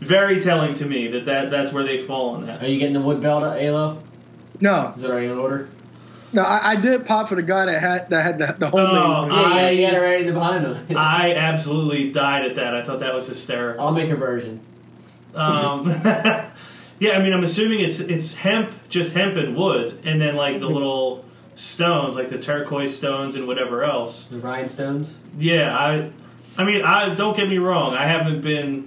[0.00, 2.62] Very telling to me that, that that's where they fall on that.
[2.62, 3.98] Are you getting the wood belt, Alo?
[4.60, 5.68] No, Is it already in order?
[6.32, 8.96] no, I, I did pop for the guy that had that had the, the homemade.
[8.96, 10.78] Oh, Yeah, yeah, I- you got it right in the behind him.
[10.96, 12.74] I absolutely died at that.
[12.74, 13.82] I thought that was hysterical.
[13.84, 14.60] I'll make a version.
[15.34, 15.86] Um,
[17.00, 20.60] yeah, I mean, I'm assuming it's it's hemp, just hemp and wood, and then like
[20.60, 24.24] the little stones, like the turquoise stones and whatever else.
[24.24, 25.12] The rhinestones.
[25.38, 26.10] Yeah, I,
[26.58, 27.94] I mean, I don't get me wrong.
[27.94, 28.86] I haven't been.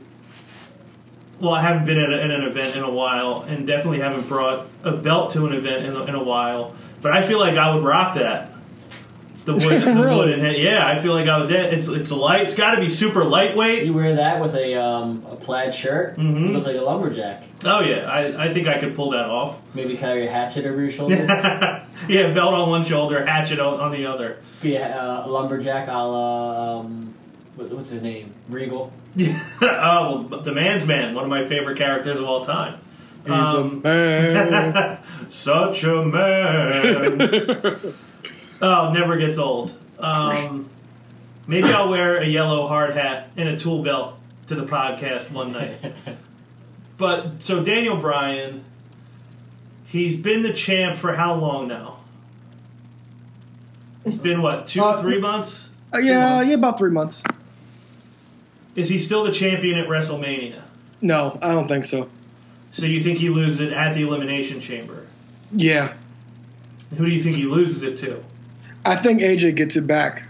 [1.39, 4.27] Well, I haven't been at, a, at an event in a while, and definitely haven't
[4.27, 6.75] brought a belt to an event in a, in a while.
[7.01, 8.52] But I feel like I would rock that.
[9.45, 10.15] The wood, the Really?
[10.17, 11.51] wood, and yeah, I feel like I would.
[11.51, 12.43] It's it's light.
[12.43, 13.83] It's got to be super lightweight.
[13.85, 16.15] You wear that with a um, a plaid shirt.
[16.17, 16.53] Mhm.
[16.53, 17.43] Looks like a lumberjack.
[17.65, 19.61] Oh yeah, I, I think I could pull that off.
[19.75, 21.15] Maybe carry a hatchet over your shoulder.
[22.07, 24.37] yeah, belt on one shoulder, hatchet on, on the other.
[24.61, 27.13] Be a, uh, lumberjack, a la um,
[27.55, 28.31] what, what's his name?
[28.47, 28.93] Regal.
[29.61, 32.79] oh well, the man's man, one of my favorite characters of all time.
[33.23, 34.99] He's Um, a man.
[35.29, 37.93] Such a man.
[38.61, 39.73] Oh, never gets old.
[39.99, 40.69] Um,
[41.47, 45.51] maybe I'll wear a yellow hard hat and a tool belt to the podcast one
[45.51, 45.77] night.
[46.95, 48.63] But so Daniel Bryan,
[49.87, 51.97] he's been the champ for how long now?
[54.05, 55.69] It's been what two, Uh, three months?
[55.93, 56.49] Uh, yeah, months?
[56.49, 57.23] yeah, about three months.
[58.75, 60.61] Is he still the champion at WrestleMania?
[61.01, 62.07] No, I don't think so.
[62.71, 65.07] So you think he loses it at the Elimination Chamber?
[65.51, 65.93] Yeah,
[66.97, 68.23] Who do you think he loses it to?
[68.85, 70.23] I think AJ gets it back.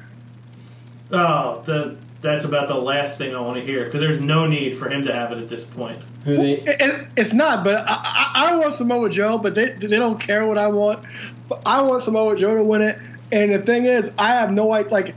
[1.11, 4.75] Oh, the that's about the last thing I want to hear because there's no need
[4.75, 5.99] for him to have it at this point.
[6.23, 6.53] Who they?
[6.53, 7.99] It, it- it's not, but I,
[8.35, 11.03] I, I want Samoa Joe, but they they don't care what I want.
[11.49, 12.97] But I want Samoa Joe to win it.
[13.31, 14.91] And the thing is, I have no idea.
[14.91, 15.15] Like,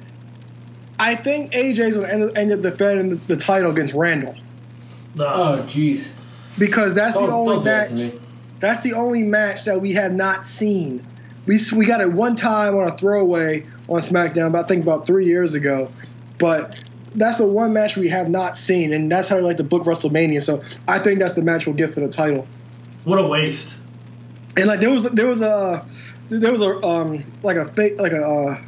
[0.99, 4.35] I think AJ's gonna end, end up defending the, the title against Randall
[5.19, 6.11] Oh, jeez.
[6.59, 8.15] because that's Don't, the only don't do that match.
[8.61, 11.07] That's the only match that we have not seen.
[11.47, 15.07] We we got it one time on a throwaway on SmackDown, but I think about
[15.07, 15.91] three years ago.
[16.39, 16.83] But
[17.15, 19.85] that's the one match we have not seen, and that's how I like to book
[19.85, 20.43] WrestleMania.
[20.43, 22.47] So I think that's the match we'll get for the title.
[23.05, 23.77] what a waste!
[24.57, 25.87] And like there was there was a
[26.29, 28.61] there was a um like a fake like a uh,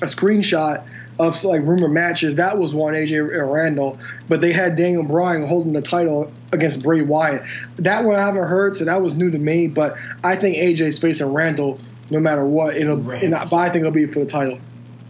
[0.00, 0.84] a screenshot
[1.18, 2.36] of like rumor matches.
[2.36, 6.82] That was one AJ and Randall, but they had Daniel Bryan holding the title against
[6.82, 7.42] Bray Wyatt.
[7.76, 9.68] That one I haven't heard, so that was new to me.
[9.68, 11.78] But I think AJ's facing Randall
[12.10, 12.76] no matter what.
[12.76, 14.58] It'll and I, but I think it'll be for the title.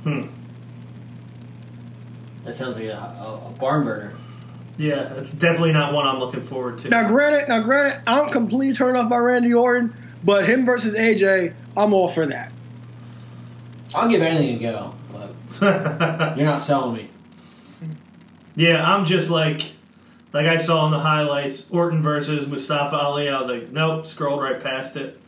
[0.05, 0.27] Hmm.
[2.45, 4.13] That sounds like a, a, a barn burner.
[4.79, 6.89] Yeah, that's definitely not one I'm looking forward to.
[6.89, 11.55] Now, granted, now granted, I'm completely turned off by Randy Orton, but him versus AJ,
[11.77, 12.53] I'm all for that.
[13.95, 17.09] I'll give anything a go, but you're not selling me.
[18.57, 19.73] yeah, I'm just like
[20.33, 23.29] like I saw in the highlights Orton versus Mustafa Ali.
[23.29, 25.21] I was like, nope, scrolled right past it.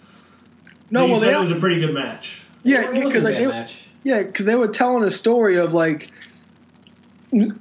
[0.94, 2.44] No, well, said they it was a pretty good match.
[2.62, 3.85] yeah, because like they, match.
[4.04, 6.09] Yeah, because they were telling a story of like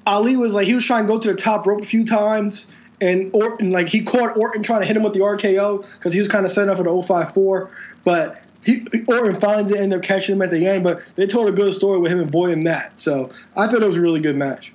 [0.06, 2.78] Ali was like he was trying to go to the top rope a few times,
[3.02, 6.19] and Orton like he caught Orton trying to hit him with the RKO because he
[6.19, 7.72] was kind of setting up for the 054,
[8.04, 10.84] but he Orton finally did end up catching him at the end.
[10.84, 13.98] But they told a good story with him avoiding that, so I thought it was
[13.98, 14.72] a really good match.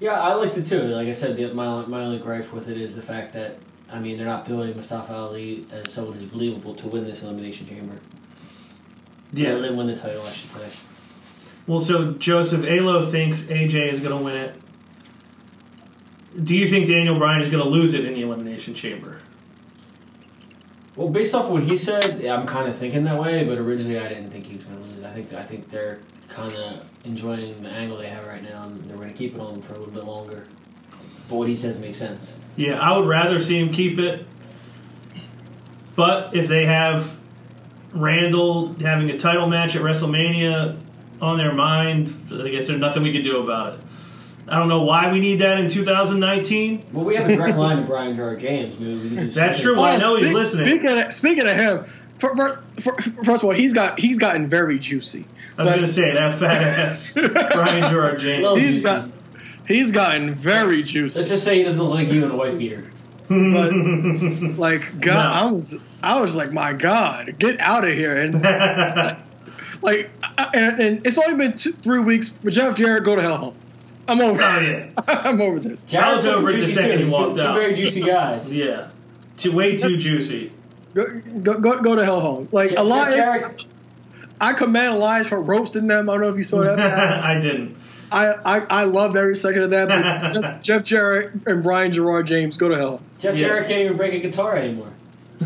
[0.00, 0.80] Yeah, I liked it too.
[0.80, 3.58] Like I said, the, my my only gripe with it is the fact that
[3.92, 7.66] I mean they're not building Mustafa Ali as someone who's believable to win this elimination
[7.66, 7.98] chamber.
[9.32, 9.54] Yeah.
[9.54, 10.78] Or they win the title, I should say.
[11.66, 14.56] Well, so Joseph Alo thinks AJ is going to win it.
[16.44, 19.18] Do you think Daniel Bryan is going to lose it in the Elimination Chamber?
[20.96, 23.44] Well, based off what he said, I'm kind of thinking that way.
[23.44, 25.04] But originally, I didn't think he was going to lose.
[25.04, 28.82] I think I think they're kind of enjoying the angle they have right now, and
[28.84, 30.44] they're going to keep it on for a little bit longer.
[31.30, 32.36] But what he says makes sense.
[32.56, 34.26] Yeah, I would rather see him keep it.
[35.94, 37.18] But if they have
[37.92, 40.76] Randall having a title match at WrestleMania
[41.22, 43.80] on their mind, I guess there's nothing we can do about it.
[44.48, 46.86] I don't know why we need that in 2019.
[46.92, 48.80] Well, we have a direct line to Brian Gerard James.
[48.80, 49.76] Maybe we can do That's true.
[49.76, 50.66] Well, I oh, know he's listening.
[50.66, 51.84] Speaking of, speaking of him,
[52.18, 55.26] for, for, for, first of all, he's got he's gotten very juicy.
[55.56, 57.12] I was going to say that fat ass
[57.52, 58.42] Brian Gerard James.
[58.42, 58.82] Little He's juicy.
[58.82, 59.08] got
[59.66, 61.18] he's gotten very juicy.
[61.18, 62.90] Let's just say he doesn't look like you in a white beater.
[63.28, 63.72] but
[64.58, 65.48] like God, No.
[65.48, 68.16] I was I was like, my God, get out of here!
[68.20, 68.34] And
[69.82, 72.28] like, I- and, and it's only been two, three weeks.
[72.30, 73.54] But Jeff Jarrett, go to hell home.
[74.08, 74.42] I'm over.
[74.42, 75.86] Oh yeah, I'm over this.
[75.94, 77.04] I was over it the second too.
[77.04, 77.54] he Two- walked two out.
[77.54, 78.52] very juicy guys.
[78.54, 78.90] yeah.
[79.36, 80.52] Too, way too juicy.
[80.94, 81.04] Go,
[81.42, 82.48] go, go, go to hell home.
[82.50, 83.66] Like Jeff- Jeff Elias, Jarrett-
[84.40, 86.08] I commend Elias for roasting them.
[86.10, 86.78] I don't know if you saw that.
[87.24, 87.76] I didn't.
[88.12, 89.88] I, I, I loved every second of that.
[89.88, 93.00] But Jeff, Jeff Jarrett and Brian Gerard James go to hell.
[93.18, 93.48] Jeff Yeah.
[93.48, 94.88] Jarrett can't even break a guitar anymore.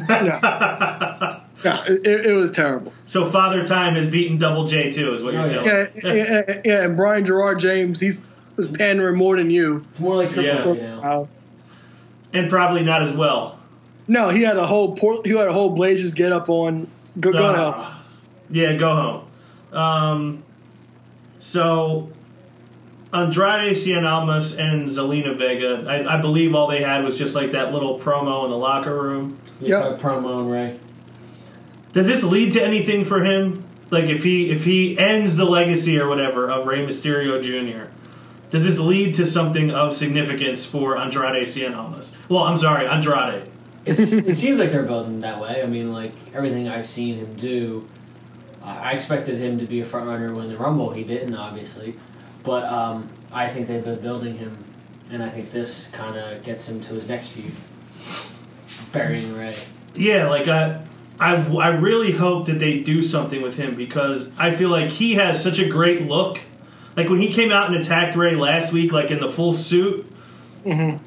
[0.09, 1.40] Yeah,
[1.88, 2.92] it, it, it was terrible.
[3.07, 5.87] So Father Time has beaten Double J too, is what Oh, you're yeah.
[5.87, 5.94] telling.
[6.05, 8.20] Yeah, yeah, yeah, and Brian Gerard James, he's
[8.57, 9.85] was pandering more than you.
[9.90, 10.94] It's more like Triple Yeah.
[10.96, 11.03] H now.
[11.03, 11.27] Uh,
[12.33, 13.59] And probably not as well.
[14.09, 16.88] no, he had a whole port, he had a whole Blazers get up on.
[17.20, 17.74] Go, go to hell.
[17.77, 18.03] Ah.
[18.50, 18.94] Yeah, go
[19.72, 19.79] home.
[19.79, 20.42] Um,
[21.40, 22.09] so
[23.14, 27.53] Andrade Cien Almas and Zelina Vega, I, I believe all they had was just like
[27.53, 29.38] that little promo in the locker room.
[29.61, 29.90] Yeah.
[29.90, 29.98] Yep.
[30.00, 30.79] Promo and Rey.
[31.92, 33.64] Does this lead to anything for him?
[33.90, 37.90] Like if he if he ends the legacy or whatever of Rey Mysterio Jr.,
[38.50, 42.12] does this lead to something of significance for Andrade Cien Almas?
[42.29, 43.48] Well, I'm sorry, Andrade.
[43.85, 45.62] It's, it seems like they're building that way.
[45.62, 47.87] I mean, like everything I've seen him do,
[48.62, 50.90] I I expected him to be a front runner when the Rumble.
[50.90, 51.96] He didn't, obviously,
[52.45, 54.57] but um, I think they've been building him,
[55.11, 57.53] and I think this kind of gets him to his next feud,
[58.93, 59.57] burying Rey.
[59.95, 60.85] Yeah, like I,
[61.19, 65.15] I, I really hope that they do something with him because I feel like he
[65.15, 66.41] has such a great look.
[66.97, 70.07] Like when he came out and attacked Rey last week, like in the full suit,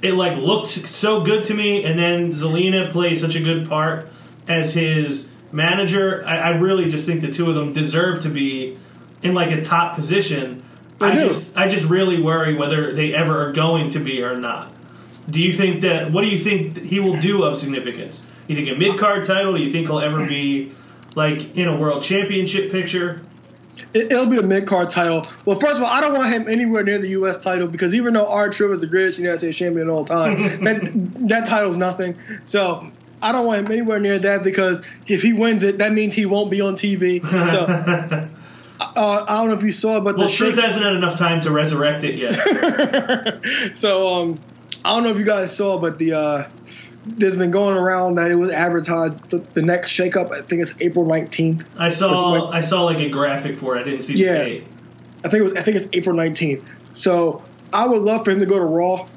[0.02, 1.84] it like looked so good to me.
[1.84, 4.10] And then Zelina plays such a good part
[4.48, 6.26] as his manager.
[6.26, 8.78] I, I really just think the two of them deserve to be
[9.24, 10.64] in like a top position.
[11.00, 11.28] They I do.
[11.28, 14.74] just, I just really worry whether they ever are going to be or not.
[15.30, 16.12] Do you think that?
[16.12, 18.26] What do you think he will do of significance?
[18.48, 19.56] You think a mid card title?
[19.56, 20.72] Do you think he'll ever be
[21.16, 23.22] like in a world championship picture?
[23.94, 25.26] It, it'll be the mid card title.
[25.46, 27.38] Well, first of all, I don't want him anywhere near the U.S.
[27.38, 30.38] title because even though R Truth is the greatest United States champion of all time,
[30.64, 30.92] that
[31.28, 32.16] that title's nothing.
[32.44, 32.90] So
[33.22, 36.26] I don't want him anywhere near that because if he wins it, that means he
[36.26, 37.22] won't be on TV.
[37.26, 38.30] So
[38.80, 41.42] uh, I don't know if you saw, but Well, the Truth hasn't had enough time
[41.42, 43.76] to resurrect it yet.
[43.78, 44.40] so um,
[44.86, 46.44] I don't know if you guys saw, but the uh,
[47.06, 50.32] there's been going around that it was advertised the, the next shakeup.
[50.34, 51.66] I think it's April 19th.
[51.78, 53.82] I saw, I saw like a graphic for it.
[53.82, 54.44] I didn't see the Yeah.
[54.44, 54.68] date.
[55.24, 55.54] I think it was.
[55.54, 56.96] I think it's April 19th.
[56.96, 59.08] So I would love for him to go to Raw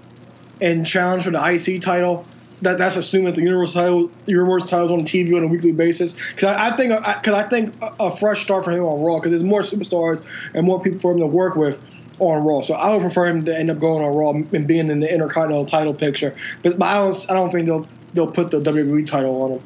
[0.60, 2.26] and challenge for the IC title.
[2.62, 6.12] That that's assuming that the Universal title, Universal titles on TV on a weekly basis.
[6.12, 9.16] Because I, I think because I, think a, a fresh start for him on Raw
[9.16, 11.80] because there's more superstars and more people for him to work with
[12.18, 12.60] on Raw.
[12.60, 15.12] So I would prefer him to end up going on Raw and being in the
[15.12, 16.34] Intercontinental title picture.
[16.62, 19.62] But, but I don't I don't think they'll they'll put the WWE title on him.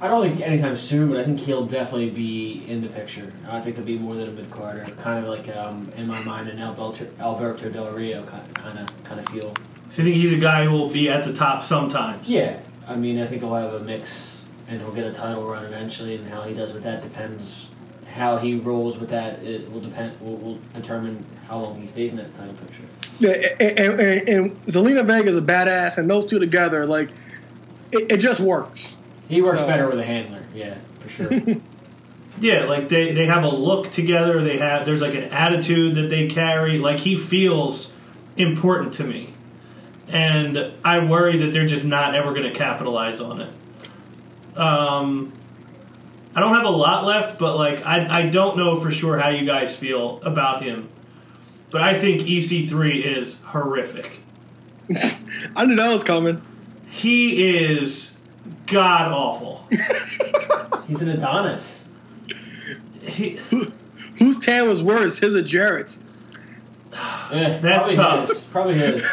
[0.00, 3.32] I don't think anytime soon, but I think he'll definitely be in the picture.
[3.48, 6.22] I think he'll be more than a mid carder, kind of like um, in my
[6.24, 9.54] mind an Alberto, Alberto Del Rio kind of kind of feel.
[9.90, 12.28] So you think he's a guy who will be at the top sometimes?
[12.30, 15.64] Yeah, I mean, I think he'll have a mix, and he'll get a title run
[15.64, 16.16] eventually.
[16.16, 17.68] And how he does with that depends.
[18.12, 20.20] How he rolls with that it will depend.
[20.20, 22.82] Will, will determine how long he stays in that title picture.
[23.18, 27.10] Yeah, and, and, and, and Zelina Vega is a badass, and those two together, like,
[27.92, 28.98] it, it just works.
[29.28, 30.42] He works So- better with a handler.
[30.54, 31.30] Yeah, for sure.
[32.40, 34.42] Yeah, like they, they have a look together.
[34.42, 36.78] They have there's like an attitude that they carry.
[36.78, 37.92] Like he feels
[38.36, 39.32] important to me,
[40.08, 43.50] and I worry that they're just not ever going to capitalize on it.
[44.58, 45.32] Um,
[46.34, 49.28] I don't have a lot left, but like I I don't know for sure how
[49.30, 50.88] you guys feel about him,
[51.70, 54.20] but I think EC3 is horrific.
[55.56, 56.40] I knew that was coming.
[56.88, 58.12] He is
[58.66, 59.66] god awful.
[60.86, 61.84] He's an Adonis.
[63.02, 63.38] He,
[64.18, 66.02] Whose tan was worse, his or Jarrett's?
[66.92, 68.28] Eh, That's probably tough.
[68.28, 69.04] His, probably his.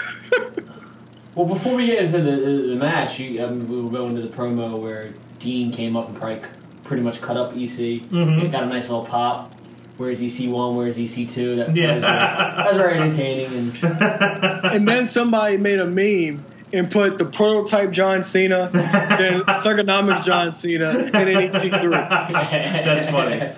[1.35, 4.21] Well, before we get into the, the, the match, you, um, we will go into
[4.21, 6.49] the promo where Dean came up and probably c-
[6.83, 8.01] pretty much cut up EC.
[8.09, 8.43] Mhm.
[8.43, 9.53] It got a nice little pop.
[9.97, 10.75] Where's EC one?
[10.75, 11.55] Where's EC two?
[11.57, 11.99] That, Yeah.
[11.99, 13.71] that, was very, that was very entertaining.
[13.81, 20.25] And and then somebody made a meme and put the prototype John Cena, then Thuganomics
[20.25, 21.91] John Cena, and then EC3.
[22.31, 23.51] That's funny.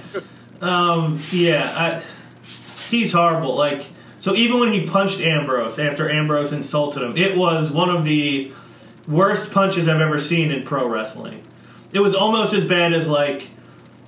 [0.61, 2.03] Um, yeah, I,
[2.89, 3.55] he's horrible.
[3.55, 3.85] Like,
[4.23, 8.53] so even when he punched Ambrose after Ambrose insulted him, it was one of the
[9.05, 11.43] worst punches I've ever seen in pro wrestling.
[11.91, 13.49] It was almost as bad as like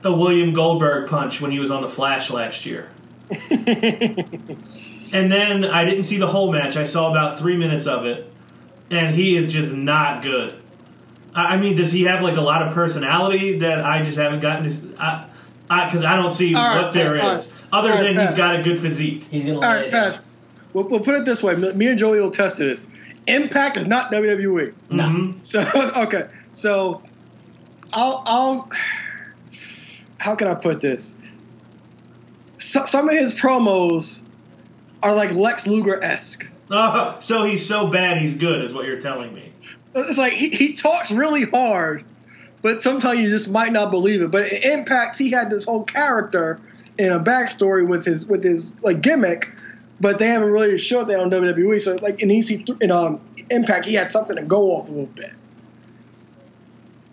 [0.05, 2.89] a William Goldberg punch when he was on the Flash last year.
[3.49, 6.77] and then I didn't see the whole match.
[6.77, 8.31] I saw about three minutes of it,
[8.89, 10.53] and he is just not good.
[11.35, 14.39] I I mean, does he have like a lot of personality that I just haven't
[14.39, 14.69] gotten?
[14.69, 15.27] To, I,
[15.87, 18.63] because I, don't see right, what there is, other all right, than he's got a
[18.63, 19.27] good physique.
[19.29, 20.11] He's gonna All lay right, it down.
[20.13, 20.21] Pat,
[20.73, 21.55] we'll, we'll put it this way.
[21.55, 22.87] Me me and Joey will test this.
[23.27, 24.73] Impact is not WWE.
[24.91, 25.03] No.
[25.03, 25.45] Mhm.
[25.45, 25.61] So,
[26.03, 26.27] okay.
[26.51, 27.01] So,
[27.93, 28.69] I'll, I'll.
[30.17, 31.15] How can I put this?
[32.57, 34.21] So, some of his promos
[35.03, 36.47] are like Lex Luger esque.
[36.69, 39.51] Uh, so he's so bad he's good, is what you're telling me.
[39.95, 42.03] It's like he, he talks really hard,
[42.61, 44.29] but sometimes you just might not believe it.
[44.31, 46.59] But in Impact, he had this whole character
[46.97, 49.51] and a backstory with his with his like gimmick,
[49.99, 51.79] but they haven't really showed that on WWE.
[51.81, 53.19] So like in EC in um
[53.51, 55.35] Impact, he had something to go off a little bit.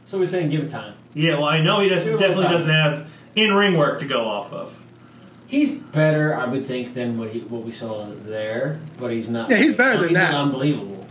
[0.06, 0.94] So we're saying give it time.
[1.14, 4.24] Yeah, well, I know he does, Two definitely doesn't have in ring work to go
[4.24, 4.78] off of.
[5.46, 9.50] He's better, I would think, than what he, what we saw there, but he's not.
[9.50, 10.34] Yeah, he's better than he's that.
[10.34, 11.06] Unbelievable.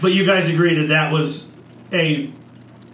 [0.00, 1.50] But you guys agree that that was
[1.92, 2.30] a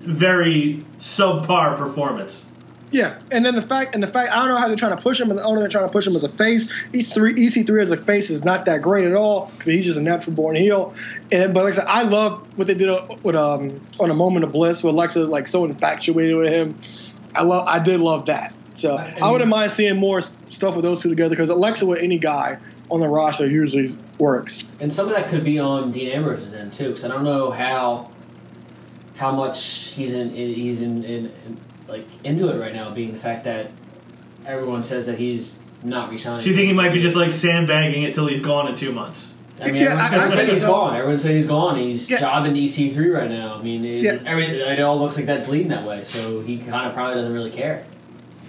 [0.01, 2.47] very subpar performance.
[2.91, 5.03] Yeah, and then the fact and the fact I don't know how they're trying to
[5.03, 6.73] push him, and the only they're trying to push him as a face.
[6.91, 9.99] He's three EC3 as a face is not that great at all because he's just
[9.99, 10.95] a natural born heel.
[11.31, 12.91] And but like I said, I love what they did
[13.23, 16.77] with um on a moment of bliss with Alexa like so infatuated with him.
[17.35, 18.55] I love I did love that.
[18.73, 22.01] So I I, wouldn't mind seeing more stuff with those two together because Alexa with
[22.01, 22.59] any guy
[22.91, 24.65] on the roster usually works.
[24.81, 27.51] And some of that could be on Dean Ambrose's end too, because I don't know
[27.51, 28.11] how
[29.17, 31.59] how much he's in he's in, in, in
[31.89, 33.71] like into it right now, being the fact that
[34.47, 36.41] everyone says that he's not resigning.
[36.41, 38.93] So you think he might be just like sandbagging it till he's gone in two
[38.93, 39.33] months?
[39.61, 40.67] I mean, Yeah, everyone, I- I said he's so.
[40.69, 40.95] gone.
[40.97, 41.77] Everyone said he's gone.
[41.79, 42.21] He's Yeah.
[42.21, 43.57] jobbing EC3 right now.
[43.59, 44.19] I mean, it, Yeah.
[44.25, 46.05] every, it all looks like that's leading that way.
[46.05, 47.85] So he kind of probably doesn't really care.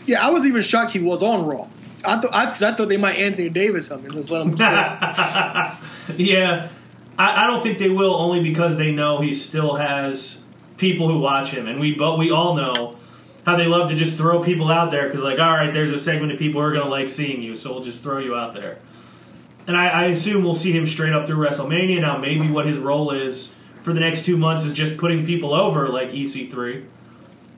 [0.05, 1.65] Yeah, I was even shocked he was on Raw.
[2.05, 4.55] I thought I, 'cause I thought they might Anthony Davis him and just let him.
[6.17, 6.67] yeah,
[7.17, 10.39] I, I don't think they will only because they know he still has
[10.77, 12.95] people who watch him, and we but we all know
[13.45, 15.99] how they love to just throw people out there because like, all right, there's a
[15.99, 18.53] segment of people who are gonna like seeing you, so we'll just throw you out
[18.53, 18.79] there.
[19.67, 22.01] And I, I assume we'll see him straight up through WrestleMania.
[22.01, 25.53] Now, maybe what his role is for the next two months is just putting people
[25.53, 26.85] over like EC3.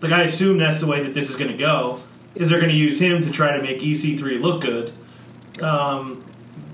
[0.01, 1.99] Like I assume that's the way that this is going to go.
[2.35, 4.91] Is they're going to use him to try to make EC3 look good.
[5.61, 6.23] Um,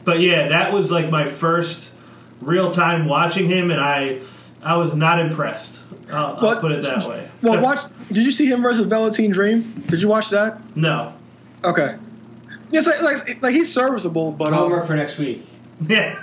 [0.03, 1.93] but yeah, that was like my first
[2.41, 4.21] real time watching him, and I
[4.61, 5.83] I was not impressed.
[6.11, 7.26] I'll, I'll put it that way.
[7.41, 7.79] Well, watch.
[8.09, 9.61] Did you see him versus Velveteen Dream?
[9.87, 10.57] Did you watch that?
[10.75, 11.13] no.
[11.63, 11.95] Okay.
[12.69, 15.45] Yeah, it's like, like, like he's serviceable, but um, Homework for next week.
[15.87, 16.21] Yeah.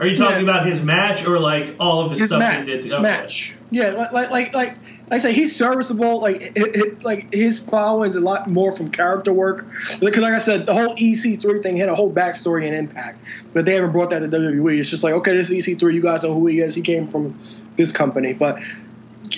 [0.00, 0.42] Are you talking Yeah.
[0.42, 2.82] about his match or like all of the his stuff match, he did?
[2.84, 3.02] To, okay.
[3.02, 3.54] match.
[3.70, 4.74] Yeah, like like like like
[5.10, 6.20] I say, he's serviceable.
[6.20, 9.66] Like it, it, like his following is a lot more from character work.
[10.00, 13.64] Because like I said, the whole EC3 thing had a whole backstory and impact, but
[13.64, 14.78] they haven't brought that to WWE.
[14.78, 15.94] It's just like okay, this is EC3.
[15.94, 16.74] You guys know who he is.
[16.74, 17.38] He came from
[17.76, 18.60] this company, but.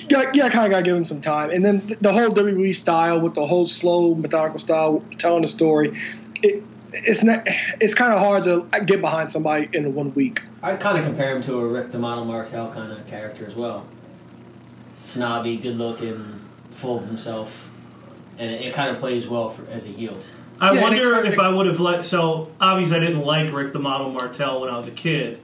[0.09, 3.21] Yeah, yeah, kind of gotta give him some time, and then the whole WWE style
[3.21, 5.93] with the whole slow, methodical style telling the story,
[6.37, 6.63] it,
[6.93, 7.43] it's not,
[7.81, 10.43] it's kind of hard to uh, get behind somebody in one week.
[10.63, 13.55] I'd kind of compare him to a Rick the Model Martel kind of character as
[13.55, 13.87] well.
[15.03, 16.41] Snobby, good looking,
[16.73, 17.71] full of himself,
[18.39, 20.17] and it, it kind of plays well for, as a heel.
[20.61, 22.05] I Yeah, wonder if I would have let.
[22.05, 25.41] So obviously, I didn't like Rick the Model Martel when I was a kid,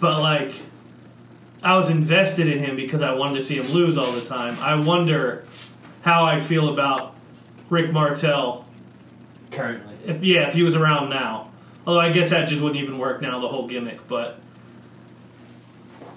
[0.00, 0.54] but like,
[1.64, 4.58] I was invested in him because I wanted to see him lose all the time.
[4.60, 5.44] I wonder
[6.02, 7.14] how I'd feel about
[7.70, 8.64] Rick Martel
[9.50, 11.50] Currently, if yeah, if he was around now.
[11.86, 14.06] Although I guess that just wouldn't even work now, the whole gimmick.
[14.08, 14.38] But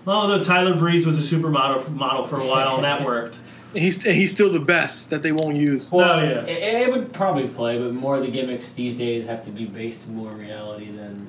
[0.08, 3.39] although Tyler Breeze was a supermodel model for a while, and that worked.
[3.74, 5.91] He's he's still the best that they won't use.
[5.93, 6.45] Oh, yeah.
[6.45, 9.66] it, it would probably play, but more of the gimmicks these days have to be
[9.66, 11.28] based more reality than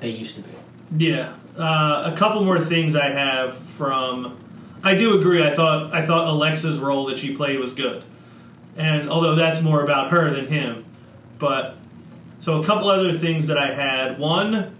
[0.00, 0.50] they used to be.
[0.96, 4.38] Yeah, uh, a couple more things I have from.
[4.82, 5.42] I do agree.
[5.44, 8.04] I thought I thought Alexa's role that she played was good,
[8.76, 10.84] and although that's more about her than him,
[11.38, 11.76] but
[12.40, 14.18] so a couple other things that I had.
[14.18, 14.74] One,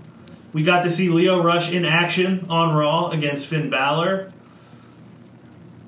[0.52, 4.32] we got to see Lio Rush in action on Raw against Finn Balor.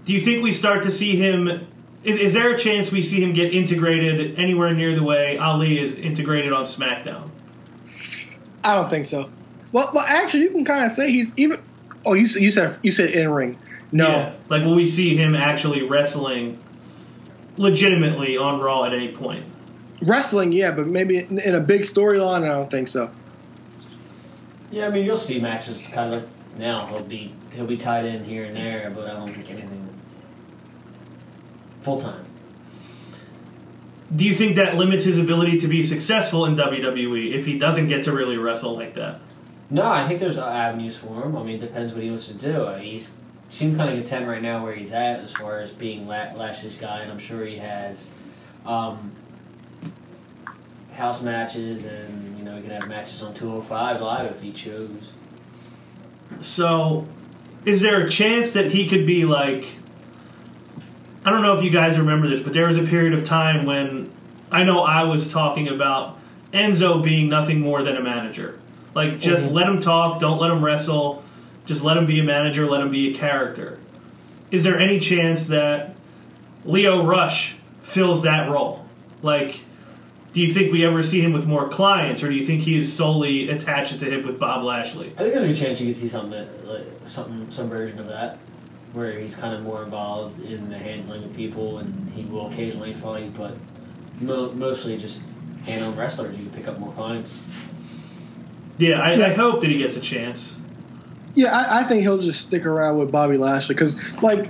[0.04, 1.66] Do you think we start to see him?
[2.02, 5.80] Is, is there a chance we see him get integrated anywhere near the way Ali
[5.80, 7.30] is integrated on SmackDown?
[8.62, 9.28] I don't think so.
[9.74, 11.60] Well, well, actually, you can kind of say he's even.
[12.06, 13.58] Oh, you you said you said in ring.
[13.90, 14.34] No, Yeah.
[14.48, 16.58] Like, will we see him actually wrestling
[17.56, 19.44] legitimately on Raw at any point?
[20.02, 23.10] wrestling, yeah, but maybe in, in a big storyline, I don't think so.
[24.70, 26.86] Yeah, I mean you'll see matches kind of like now.
[26.86, 29.88] He'll be he'll be tied in here and there, but I don't think anything
[31.80, 32.24] full time.
[34.14, 37.88] Do you think that limits his ability to be successful in WWE if he doesn't
[37.88, 39.20] get to really wrestle like that?
[39.74, 41.36] No, I think there's avenues for him.
[41.36, 42.62] I mean, it depends what he wants to do.
[42.62, 43.12] Uh, He's
[43.48, 46.76] seems kind of content right now where he's at as far as being La- Lashley's
[46.76, 48.08] guy, and I'm sure he has
[48.64, 49.10] um,
[50.94, 55.12] house matches, and you know he can have matches on 205 live if he chose.
[56.40, 57.08] So,
[57.64, 59.74] is there a chance that he could be like
[61.24, 63.66] I don't know if you guys remember this, but there was a period of time
[63.66, 64.08] when
[64.52, 66.16] I know I was talking about
[66.52, 68.60] Enzo being nothing more than a manager.
[68.94, 69.54] Like, just mm-hmm.
[69.54, 71.24] let him talk, don't let him wrestle,
[71.66, 73.78] just let him be a manager, let him be a character.
[74.50, 75.96] Is there any chance that
[76.64, 78.86] Lio Rush fills that role?
[79.22, 79.60] Like,
[80.32, 82.76] do you think we ever see him with more clients, or do you think he
[82.76, 85.06] is solely attached at the hip with Bob Lashley?
[85.06, 88.08] I think there's a good chance you could see something like something some version of
[88.08, 88.38] that,
[88.92, 92.92] where he's kind of more involved in the handling of people, and he will occasionally
[92.92, 93.56] fight, but
[94.20, 95.22] mo- mostly just
[95.66, 96.36] handling wrestlers.
[96.36, 97.40] You can pick up more clients.
[98.78, 100.56] Yeah, I, I hope that he gets a chance.
[101.34, 104.46] Yeah, I, I think he'll just stick around with Bobby Lashley because, like,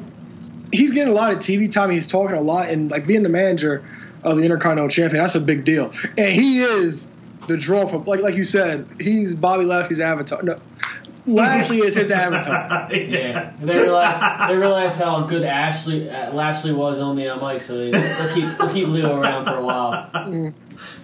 [0.73, 1.91] he's getting a lot of TV time.
[1.91, 3.85] He's talking a lot, and like being the manager
[4.23, 5.93] of the Intercontinental Champion, that's a big deal.
[6.19, 7.09] And he is
[7.47, 10.43] the draw from, like, like you said, he's Bobby Lashley's avatar.
[10.43, 10.59] No,
[11.27, 12.89] Lashley is his avatar.
[12.95, 17.61] Yeah, they realized they realized how good Ashley uh, Lashley was on the uh, mic,
[17.63, 20.53] so they, they'll keep they'll keep Lio around for a while.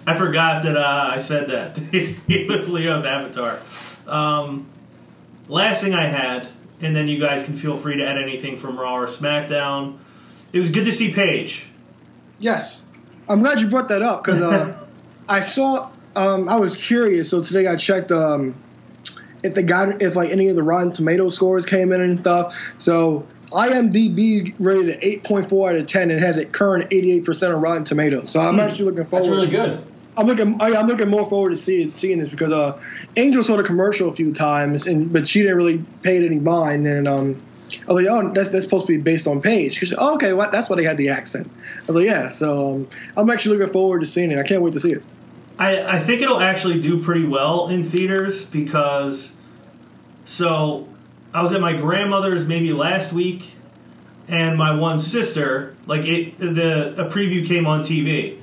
[0.05, 1.77] I forgot that uh, I said that.
[2.27, 3.59] he was Lio's avatar.
[4.07, 4.67] Um,
[5.47, 6.47] last thing I had,
[6.81, 9.97] and then you guys can feel free to add anything from Raw or SmackDown.
[10.53, 11.67] It was good to see Paige.
[12.39, 12.83] Yes,
[13.29, 14.77] I'm glad you brought that up because uh,
[15.29, 15.91] I saw.
[16.13, 18.55] Um, I was curious, so today I checked um,
[19.43, 22.73] if they got if like any of the Rotten Tomato scores came in and stuff.
[22.77, 27.83] So IMDb rated it 8.4 out of 10 and has a current 88% of Rotten
[27.83, 28.29] Tomatoes.
[28.29, 29.25] So I'm actually looking forward.
[29.25, 29.83] That's really good.
[30.17, 30.61] I'm looking.
[30.61, 32.81] I, I'm looking more forward to seeing seeing this because uh,
[33.15, 36.39] Angel saw the commercial a few times, and but she didn't really pay it any
[36.39, 36.85] mind.
[36.85, 37.41] And um,
[37.87, 39.77] I was like, oh, that's that's supposed to be based on Paige.
[39.77, 40.51] She said, oh, okay, what?
[40.51, 41.49] That's why they had the accent.
[41.77, 42.27] I was like, yeah.
[42.27, 44.37] So um, I'm actually looking forward to seeing it.
[44.37, 45.03] I can't wait to see it.
[45.59, 49.33] I, I think it'll actually do pretty well in theaters because
[50.25, 50.87] so
[51.33, 53.53] I was at my grandmother's maybe last week
[54.27, 58.37] and my one sister like it the a preview came on TV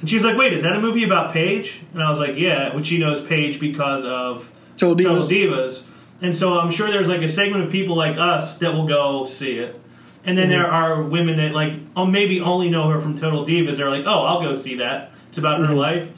[0.00, 1.80] and she was like wait is that a movie about Paige?
[1.94, 5.30] And I was like yeah which she knows Paige because of Total Total Divas.
[5.30, 5.84] Divas.
[6.20, 9.24] And so I'm sure there's like a segment of people like us that will go
[9.26, 9.78] see it.
[10.24, 10.62] And then Mm-hmm.
[10.62, 13.76] there are women that like oh maybe only know her from Total Divas.
[13.78, 15.10] They're like oh I'll go see that.
[15.28, 15.68] It's about Mm-hmm.
[15.70, 16.12] her life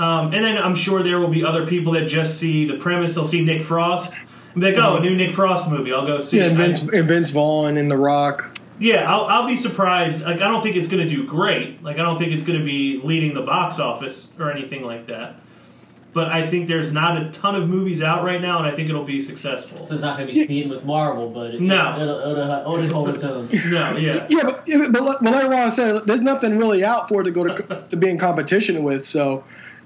[0.00, 3.14] um, and then I'm sure there will be other people that just see the premise.
[3.14, 4.18] They'll see Nick Frost
[4.54, 5.92] and be like, "Oh, a new Nick Frost movie.
[5.92, 8.58] I'll go see." Yeah, it." and Vince, and Vince Vaughn and The Rock.
[8.78, 10.22] yeah, I'll, I'll be surprised.
[10.22, 11.82] Like, I don't think it's going to do great.
[11.82, 15.06] Like, I don't think it's going to be leading the box office or anything like
[15.08, 15.36] that.
[16.12, 18.88] But I think there's not a ton of movies out right now, and I think
[18.88, 19.84] it'll be successful.
[19.84, 21.94] So it's not going to be competing with Marvel, but it, No.
[22.02, 23.46] it'll, it'll, it'll hold its own.
[23.70, 27.08] no, yeah, Yeah, but, yeah, but, like- but like Ron said, there's nothing really out
[27.08, 29.04] for it to go to to be in competition with.
[29.06, 29.44] So,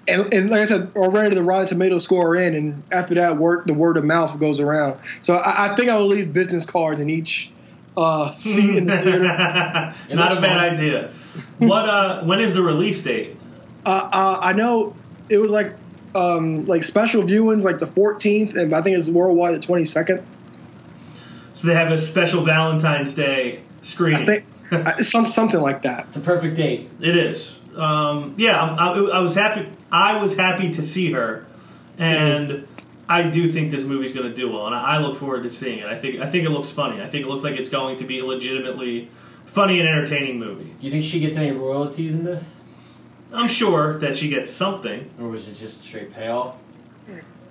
[0.09, 3.37] and, and like I said, already the Rotten Tomato score are in, and after that,
[3.37, 5.01] word the word of mouth goes around.
[5.21, 7.53] So I, I think I will leave business cards in each
[7.97, 9.23] uh, seat in the theater.
[9.25, 11.11] not a that's bad idea.
[11.59, 11.89] What?
[11.89, 13.37] Uh, when is the release date?
[13.87, 14.95] Uh, uh, I know
[15.29, 15.75] it was like
[16.15, 20.25] um, like special viewings, like the 14th, and I think it's worldwide the 22nd.
[21.55, 24.23] So they have a special Valentine's Day screening.
[24.23, 26.07] I think I- some something like that.
[26.09, 26.89] It's a perfect date.
[27.01, 27.61] It is.
[27.77, 29.68] Um, yeah, I'm- I, I was happy.
[29.91, 31.47] I was happy to see her,
[31.99, 32.66] and
[33.09, 35.51] I do think this movie's going to do well, and I, I look forward to
[35.51, 35.87] seeing it.
[35.87, 37.01] I think I think it looks funny.
[37.03, 39.09] I think it looks like it's going to be a legitimately
[39.45, 40.75] funny and entertaining movie.
[40.81, 42.45] Do you think she gets any royalties in this,
[43.33, 45.09] I'm sure that she gets something.
[45.20, 46.57] or was it just a straight payoff?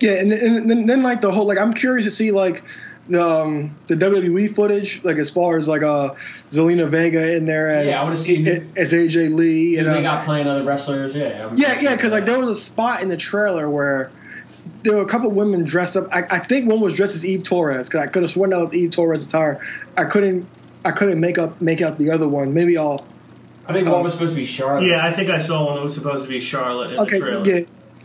[0.00, 2.68] Yeah, and, and then, then like the whole like I'm curious to see like the
[3.12, 6.14] um, the WWE footage, like as far as like uh
[6.48, 9.96] Zelina Vega in there as Yeah, I wanna see who- as AJ Lee And and
[9.96, 11.14] they got playing other wrestlers.
[11.14, 14.10] Yeah, yeah yeah because like there was a spot in the trailer where
[14.82, 16.06] there were a couple women dressed up.
[16.14, 18.60] I, I think one was dressed as Eve Torres because I could have sworn that
[18.60, 19.60] was Eve Torres attire.
[19.98, 20.46] I couldn't
[20.86, 22.54] I couldn't make up make out the other one.
[22.54, 23.04] Maybe I'll
[23.68, 24.86] I think one was supposed to be Charlotte.
[24.86, 27.24] Yeah, I think I saw one that was supposed to be Charlotte in okay the
[27.42, 27.48] trailer.
[27.48, 27.60] yeah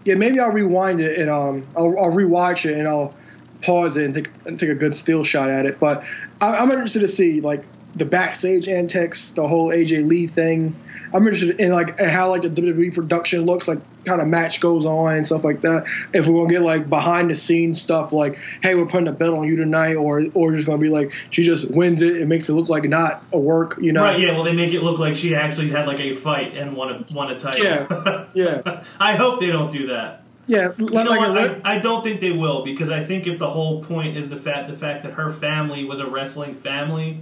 [0.05, 3.13] yeah maybe I'll rewind it and um I'll, I'll rewatch it and I'll
[3.61, 5.79] pause it and take and take a good still shot at it.
[5.79, 6.05] But
[6.41, 10.75] I, I'm interested to see like the backstage antics, the whole AJ Lee thing.
[11.11, 14.85] I'm interested in like how like the WWE production looks, like kind of match goes
[14.85, 15.87] on and stuff like that.
[16.13, 19.29] If we're gonna get like behind the scenes stuff, like hey, we're putting a bet
[19.29, 22.47] on you tonight, or or just gonna be like she just wins it and makes
[22.47, 24.03] it look like not a work, you know?
[24.03, 24.33] Right, yeah.
[24.33, 27.03] Well, they make it look like she actually had like a fight and won a
[27.15, 27.65] won a title.
[27.65, 30.23] Yeah, yeah, I hope they don't do that.
[30.49, 30.71] Yeah.
[30.77, 31.65] You know like what?
[31.65, 34.35] I, I don't think they will because I think if the whole point is the
[34.35, 37.19] fact the fact that her family was a wrestling family,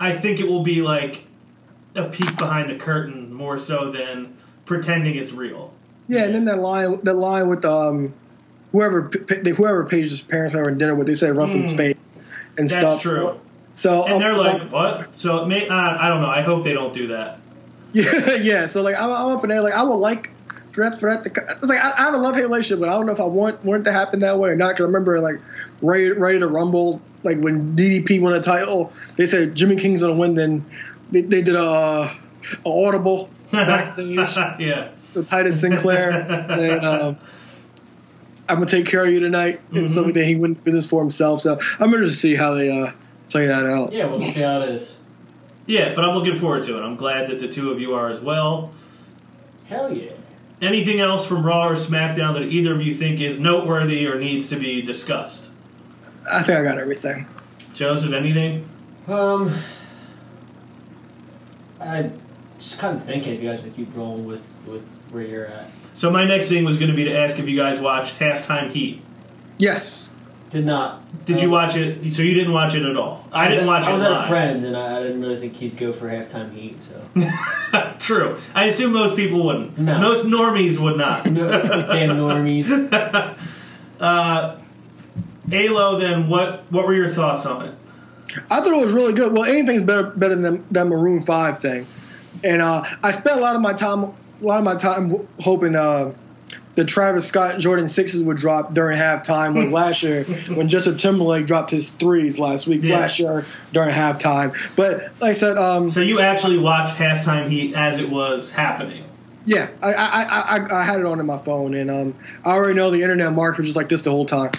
[0.00, 1.24] I think it will be like
[1.96, 4.36] a peek behind the curtain more so than
[4.66, 5.72] pretending it's real.
[6.08, 8.12] Yeah, and then that line, that line with um,
[8.72, 9.10] whoever
[9.56, 11.76] whoever Paige's parents were having dinner with, they said Russell's Mm.
[11.76, 11.96] face
[12.58, 13.02] and That's stuff.
[13.02, 13.10] true.
[13.12, 13.40] So
[13.74, 15.18] So And um, they're so- like, what?
[15.18, 16.28] So it may, uh, I don't know.
[16.28, 17.40] I hope they don't do that.
[17.92, 18.66] Yeah, yeah.
[18.66, 20.30] So like I'm, I'm up in there, like I would like
[20.74, 21.30] for that for that to.
[21.52, 23.24] It's like I, I have a love hate relationship, but I don't know if I
[23.24, 24.70] want want it to happen that way or not.
[24.70, 25.36] Because I remember like
[25.80, 30.02] right right ready to rumble, like when DDP won a title, they said Jimmy King's
[30.02, 30.34] gonna win.
[30.34, 30.64] Then
[31.10, 32.18] they, they did a, a
[32.66, 34.16] audible backstage
[34.58, 34.90] yeah.
[35.14, 37.18] with Titus Sinclair, and um,
[38.48, 40.14] I'm gonna take care of you tonight, and so Mhm.
[40.14, 41.40] then he went business for himself.
[41.40, 42.90] So I'm interested to see how they uh,
[43.30, 43.92] play that out.
[43.92, 44.96] Yeah, we'll see how it is.
[45.66, 46.82] Yeah, but I'm looking forward to it.
[46.82, 48.70] I'm glad that the two of you are as well.
[49.66, 50.10] Hell yeah.
[50.62, 54.48] Anything else from Raw or SmackDown that either of you think is noteworthy or needs
[54.48, 55.50] to be discussed?
[56.30, 57.26] I think I got everything.
[57.74, 58.68] Joseph, anything?
[59.08, 59.54] Um,
[61.80, 62.10] I
[62.56, 65.70] just kind of thinking if you guys would keep rolling with with where you're at.
[65.94, 68.70] So my next thing was going to be to ask if you guys watched Halftime
[68.70, 69.02] Heat.
[69.58, 70.13] Yes.
[70.50, 71.02] Did not.
[71.26, 72.12] Did you Um, watch it?
[72.14, 73.26] So you didn't watch it at all.
[73.32, 74.12] I was didn't at- watch it I was live.
[74.12, 76.80] at a friend, and I, I didn't really think he'd go for halftime heat.
[76.80, 77.00] So
[77.98, 78.36] True.
[78.54, 79.76] I assume most people wouldn't.
[79.78, 79.98] No.
[79.98, 81.26] Most normies would not.
[81.30, 82.70] no, damn normies.
[84.00, 84.56] uh,
[85.52, 86.64] Alo, then what?
[86.70, 87.74] What were your thoughts on it?
[88.50, 89.32] I thought it was really good.
[89.32, 91.86] Well, anything's better better than that Maroon Five thing,
[92.42, 95.28] and uh, I spent a lot of my time, a lot of my time w-
[95.40, 96.12] hoping uh,
[96.74, 99.54] the Travis Scott Jordan sixes would drop during halftime.
[99.54, 102.98] When last year, when Justin Timberlake dropped his threes last week, Yeah.
[102.98, 104.54] last year during halftime.
[104.76, 109.04] But like I said, um, So you actually watched Halftime Heat as it was happening.
[109.46, 112.14] yeah, I, I, I, I, had it on in my phone, and um,
[112.44, 114.50] I already know the internet market was just like this the whole time.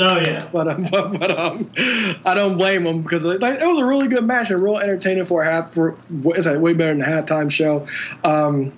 [0.00, 0.48] Oh yeah.
[0.52, 1.70] But um, but, but um,
[2.24, 5.24] I don't blame them because like, it was a really good match and real entertaining
[5.24, 5.72] for a half.
[5.74, 7.86] For it's like way better than the halftime show.
[8.24, 8.72] Um,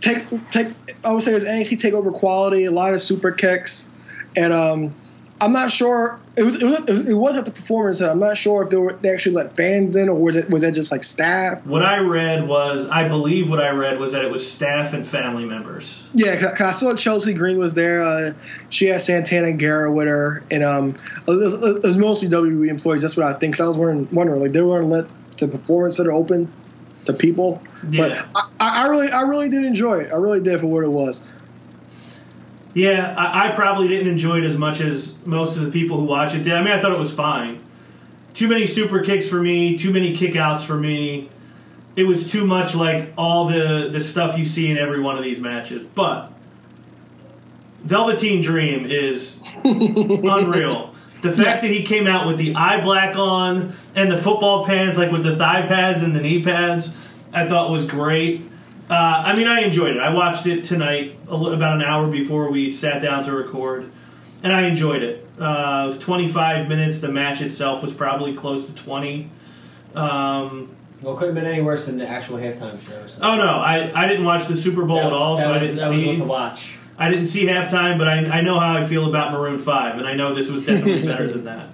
[0.00, 0.68] take take
[1.04, 2.64] I would say it's NXT takeover quality.
[2.64, 3.88] A lot of super kicks,
[4.36, 4.94] and um,
[5.40, 7.98] I'm not sure it was it was, it was at the performance.
[7.98, 8.10] center.
[8.10, 10.62] I'm not sure if they were they actually let fans in or was it was
[10.62, 11.64] that just like staff?
[11.66, 15.06] What I read was, I believe what I read was that it was staff and
[15.06, 16.10] family members.
[16.14, 18.02] Yeah, 'cause I saw Chelsea Green was there.
[18.02, 18.32] Uh,
[18.70, 20.90] she had Santana Garrett with her, and um,
[21.26, 23.02] it was, it was mostly WWE employees.
[23.02, 23.54] That's what I think.
[23.56, 25.06] 'Cause I was wondering, wondering like they weren't let
[25.38, 26.50] the performance center open
[27.06, 27.62] to people.
[27.90, 28.26] Yeah.
[28.32, 30.12] But I, I really, I really did enjoy it.
[30.12, 31.32] I really did for what it was.
[32.74, 36.04] Yeah, I, I probably didn't enjoy it as much as most of the people who
[36.04, 36.52] watch it did.
[36.52, 37.62] I mean, I thought it was fine.
[38.34, 39.78] Too many super kicks for me.
[39.78, 41.30] Too many kickouts for me.
[41.96, 45.24] It was too much like all the the stuff you see in every one of
[45.24, 45.84] these matches.
[45.86, 46.30] But
[47.82, 50.94] Velveteen Dream is unreal.
[51.22, 51.62] The fact Yes.
[51.62, 55.22] that he came out with the eye black on and the football pads, like with
[55.24, 56.94] the thigh pads and the knee pads,
[57.32, 58.42] I thought was great.
[58.88, 58.94] Uh,
[59.26, 60.00] I mean, I enjoyed it.
[60.00, 63.90] I watched it tonight, about an hour before we sat down to record,
[64.44, 65.26] and I enjoyed it.
[65.40, 67.00] Uh, it was 25 minutes.
[67.00, 69.28] The match itself was probably close to 20.
[69.94, 70.70] Um,
[71.02, 73.02] Well, it couldn't have been any worse than the actual halftime show.
[73.22, 75.64] Oh no, I, I didn't watch the Super Bowl That- at all, so was, I
[75.66, 76.06] didn't that was see.
[76.06, 76.74] what to watch.
[76.98, 80.06] I didn't see halftime, but I, I know how I feel about Maroon Five, and
[80.06, 81.68] I know this was definitely better than that.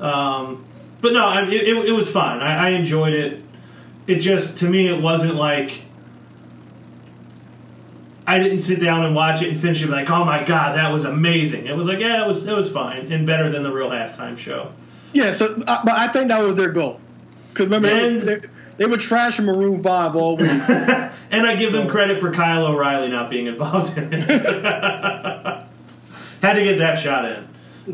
[0.00, 0.64] Um,
[1.06, 2.40] but no, I, it, it, it was fun.
[2.40, 3.40] I, I enjoyed it.
[4.08, 5.82] It just to me, it wasn't like
[8.26, 10.92] I didn't sit down and watch it and finish it like, oh my god, that
[10.92, 11.66] was amazing.
[11.66, 14.36] It was like, yeah, it was it was fine and better than the real halftime
[14.36, 14.72] show.
[15.12, 15.30] Yeah.
[15.30, 17.00] So, uh, but I think that was their goal.
[17.50, 18.38] Because remember, they, And- they,
[18.78, 20.50] they were trashing Maroon Five all week.
[21.28, 24.22] And I give them credit for Kyle O'Reilly not being involved in it.
[26.40, 27.48] Had to get that shot in.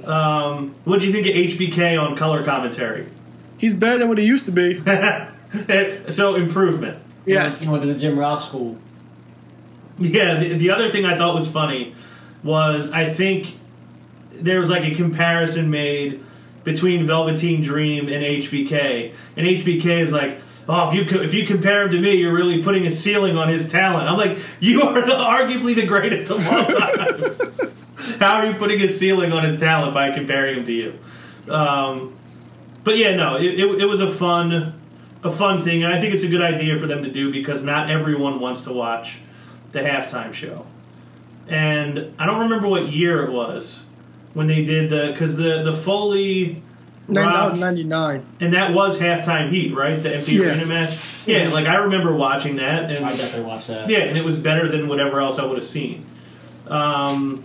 [0.07, 3.07] Um, what do you think of HBK on color commentary?
[3.59, 4.83] He's better than what he used to be.
[6.11, 6.99] so improvement.
[7.27, 7.61] Yes.
[7.61, 8.79] He went to the Jim Ross school.
[9.99, 10.41] Yeah.
[10.41, 11.95] The, the other thing I thought was funny
[12.43, 13.55] was I think
[14.33, 16.23] there was like a comparison made
[16.65, 20.39] between Velveteen Dream and HBK, and HBK is like.
[20.69, 23.37] Oh, if you co- if you compare him to me, you're really putting a ceiling
[23.37, 24.09] on his talent.
[24.09, 27.73] I'm like, you are the, arguably the greatest of all time.
[28.19, 30.99] How are you putting a ceiling on his talent by comparing him to you?
[31.49, 32.15] Um,
[32.85, 34.75] but yeah, no, it, it, it was a fun,
[35.23, 37.63] a fun thing, and I think it's a good idea for them to do because
[37.63, 39.21] not everyone wants to watch
[39.73, 40.67] the halftime show.
[41.49, 43.85] And I don't remember what year it was
[44.35, 46.63] when they did the because the the Foley.
[47.09, 48.25] That Rock- ninety nine.
[48.41, 50.01] and that was halftime heat, right?
[50.01, 50.51] The empty Yeah.
[50.53, 50.99] arena match.
[51.27, 53.91] Yeah, like I remember watching that, and I definitely watched that.
[53.91, 56.07] yeah, and it was better than whatever else I would have seen.
[56.69, 57.43] Um,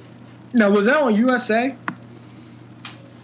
[0.54, 1.76] Now was that on USA?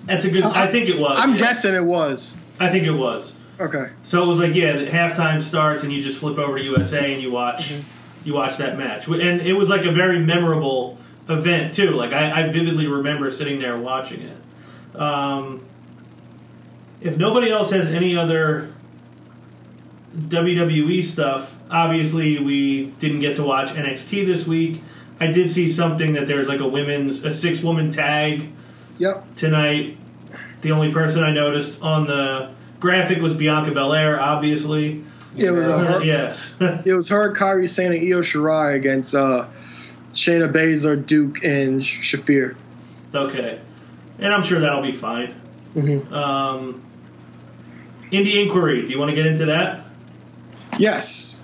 [0.05, 0.43] that's a good.
[0.43, 1.17] I, think it was.
[1.19, 1.39] I'm yeah.
[1.39, 2.35] guessing it was.
[2.59, 3.35] I think it was.
[3.59, 3.89] Okay.
[4.03, 7.13] So it was like, yeah, the halftime starts, and you just flip over to USA
[7.13, 7.73] and you watch,
[8.23, 10.97] you watch that match, and it was like a very memorable
[11.29, 11.91] event too.
[11.91, 14.99] Like I, I vividly remember sitting there watching it.
[14.99, 15.63] Um,
[17.01, 18.73] if nobody else has any other
[20.15, 24.81] WWE stuff, obviously we didn't get to watch NXT this week.
[25.23, 28.49] I did see something that there's like a women's a six woman tag
[28.97, 29.35] Yep.
[29.35, 29.97] tonight.
[30.61, 35.01] The only person I noticed on the graphic was Bianca Belair, obviously.
[35.37, 36.53] It was a her, yes.
[36.59, 39.47] it was her, Kairi Sane, and Io Shirai against uh,
[40.11, 42.55] Shayna Baszler, Duke, and Shafir.
[43.15, 43.59] okay.
[44.19, 45.33] And I'm sure that'll be fine.
[45.75, 46.11] Mhm.
[46.11, 46.81] Um,
[48.11, 49.85] Indie Inquiry, do you want to get into that?
[50.77, 51.43] Yes.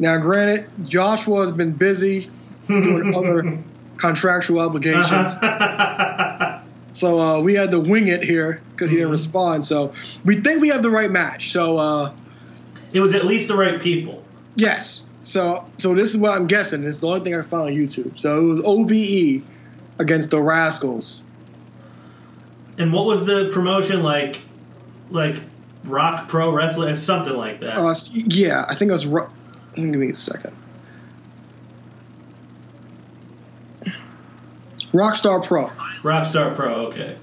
[0.00, 2.26] Now, granted, Joshua has been busy
[2.66, 3.58] doing other
[3.96, 5.38] contractual obligations.
[6.96, 9.66] So uh, we had to wing it here because he didn't respond.
[9.66, 9.92] So
[10.24, 11.50] we think we have the right match.
[11.50, 12.14] So uh,
[12.92, 14.22] It was at least the right people.
[14.54, 15.04] yes.
[15.24, 16.84] So so this is what I'm guessing.
[16.84, 18.16] It's the only thing I found on YouTube.
[18.20, 19.42] So it was OVE
[19.98, 21.24] against the Rascals.
[22.78, 24.40] And what was the promotion like?
[25.10, 25.34] Like
[25.84, 27.76] Rock Pro Wrestling, something like that.
[27.76, 29.06] Uh, yeah, I think it was.
[29.06, 29.30] Ro-
[29.74, 30.54] Give me a second.
[34.94, 35.66] Rockstar Pro.
[36.02, 37.16] Rockstar Pro, okay.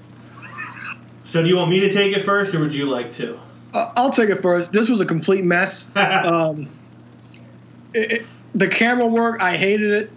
[1.18, 3.38] So do you want me to take it first, or would you like to?
[3.72, 4.72] Uh, I'll take it first.
[4.72, 5.90] This was a complete mess.
[5.96, 6.68] um,
[7.94, 10.10] it, it, the camera work, I hated it.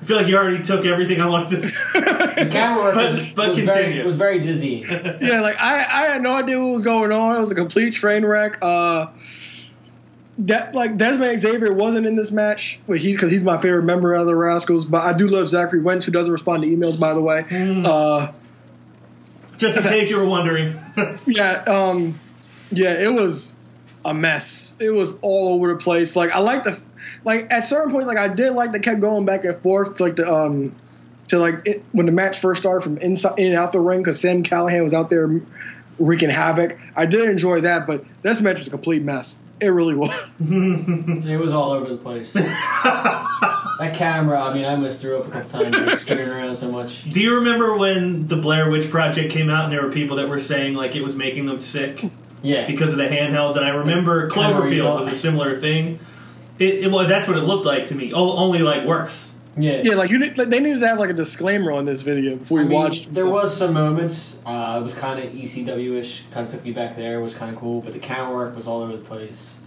[0.00, 1.70] I feel like you already took everything I wanted to.
[2.40, 3.66] The camera work But- was, but was continue.
[3.96, 4.84] very was very dizzying.
[5.20, 7.36] yeah, like I, I had no idea what was going on.
[7.36, 8.56] It was a complete train wreck.
[8.62, 9.08] Uh,
[10.46, 14.14] that like Desmond Xavier wasn't in this match, but he because he's my favorite member
[14.14, 14.84] of the Rascals.
[14.84, 17.44] But I do love Zachary Wentz, who doesn't respond to emails, by the way.
[17.84, 18.32] Uh,
[19.58, 20.74] Just in case you were wondering.
[21.26, 22.18] yeah, um,
[22.70, 23.54] yeah, it was
[24.04, 24.76] a mess.
[24.80, 26.16] It was all over the place.
[26.16, 26.80] Like I like the,
[27.24, 30.02] like at certain points, like I did like they kept going back and forth, to,
[30.02, 30.74] like the um,
[31.28, 34.00] to like it, when the match first started from inside in and out the ring
[34.00, 35.42] because Sam Callihan was out there
[35.98, 36.78] wreaking havoc.
[36.96, 39.38] I did enjoy that, but this match was a complete mess.
[39.60, 40.40] It really was.
[40.40, 42.32] It was all over the place.
[42.32, 45.76] that camera, I mean, I almost threw up a couple times.
[45.76, 47.10] It was spinning around so much.
[47.10, 50.28] Do you remember when the Blair Witch Project came out and there were people that
[50.28, 52.04] were saying like it was making them sick
[52.42, 52.66] Yeah.
[52.66, 53.56] because of the handhelds?
[53.56, 55.98] And I remember That's kinda Cloverfield was a similar thing.
[56.58, 58.12] It, it well, that's what it looked like to me.
[58.12, 59.29] O- only like worse.
[59.56, 59.82] Yeah.
[59.84, 62.36] yeah, like you, need, like, they needed to have like a disclaimer on this video
[62.36, 63.12] before I you mean, watched.
[63.12, 64.38] there was some moments.
[64.46, 66.24] Uh, it was kind of ECW-ish.
[66.30, 67.18] Kind of took me back there.
[67.20, 69.58] It was kind of cool, but the camera work was all over the place.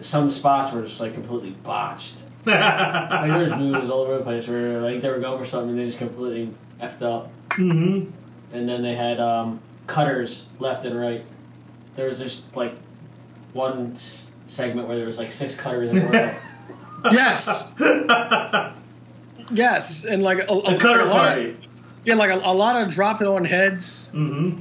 [0.00, 2.16] Some spots were just like completely botched.
[2.46, 5.78] Like there's moves all over the place where like they were going for something and
[5.78, 7.30] they just completely effed up.
[7.52, 8.04] hmm
[8.52, 11.22] And then they had um, cutters left and right.
[11.96, 12.74] There was just like
[13.52, 16.34] one s- segment where there was like six cutters in a row.
[17.12, 17.74] Yes.
[19.52, 21.56] yes, and like a, A cutter a lot of-
[22.04, 24.10] Yeah, like a, a lot of dropping on heads.
[24.10, 24.58] hmm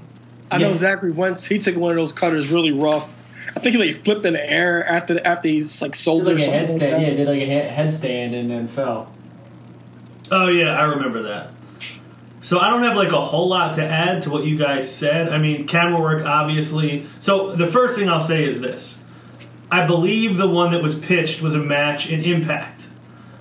[0.51, 1.45] I know Zachary Wentz.
[1.45, 3.21] He took one of those cutters really rough.
[3.55, 6.39] I think he like flipped in the air after after he's like sold did or
[6.39, 6.59] like a something.
[6.59, 6.91] Like headstand.
[6.91, 7.01] that.
[7.01, 9.11] Yeah, did like a he- headstand and then fell.
[10.31, 11.51] Oh yeah, I remember that.
[12.41, 15.29] So I don't have like a whole lot to add to what you guys said.
[15.29, 17.05] I mean, camera work obviously.
[17.19, 18.97] So the first thing I'll say is this:
[19.71, 22.78] I believe the one that was pitched was a match in Impact,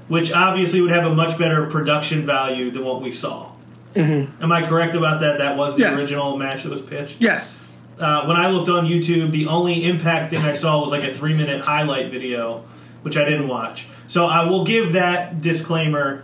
[0.09, 3.51] which obviously would have a much better production value than what we saw.
[3.97, 5.39] Am I correct about that?
[5.39, 5.99] That was the Yes.
[5.99, 7.17] original match that was pitched.
[7.21, 7.61] Yes.
[7.99, 11.13] Uh, when I looked on YouTube, the only Impact thing I saw was like a
[11.13, 12.63] three minute highlight video,
[13.03, 13.87] which I didn't watch.
[14.07, 16.23] So I will give that disclaimer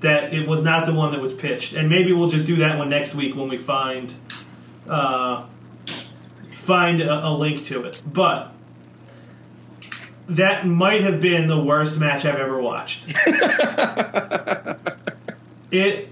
[0.00, 2.78] that it was not the one that was pitched, and maybe we'll just do that
[2.78, 4.14] one next week when we find
[4.88, 5.42] uh,
[6.52, 8.00] find a, a link to it.
[8.06, 8.52] But
[10.28, 13.06] that might have been the worst match I've ever watched.
[15.70, 16.08] it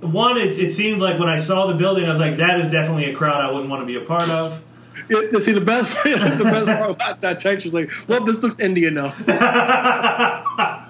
[0.00, 2.70] one, it, it seemed like when I saw the building, I was like, that is
[2.70, 4.62] definitely a crowd I wouldn't want to be a part of.
[5.08, 8.56] Yeah, see the best the best part about that text was like, well, this looks
[8.56, 9.16] indie enough.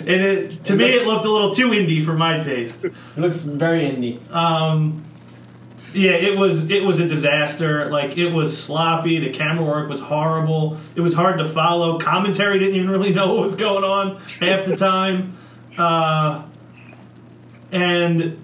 [0.00, 2.86] And it, to me, it looked a little too indie for my taste.
[2.86, 4.18] It looks very indie.
[4.32, 5.04] Um,
[5.94, 7.90] yeah, it was it was a disaster.
[7.90, 9.18] Like it was sloppy.
[9.18, 10.76] The camera work was horrible.
[10.94, 11.98] It was hard to follow.
[11.98, 15.36] Commentary didn't even really know what was going on half the time.
[15.76, 16.44] Uh,
[17.72, 18.38] and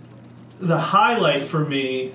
[0.58, 2.14] the highlight for me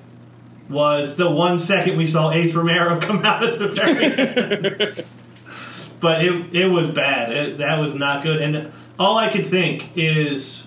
[0.70, 5.06] was the one second we saw Ace Romero come out at the very end.
[6.00, 7.32] but it it was bad.
[7.32, 8.42] It, that was not good.
[8.42, 10.64] And all I could think is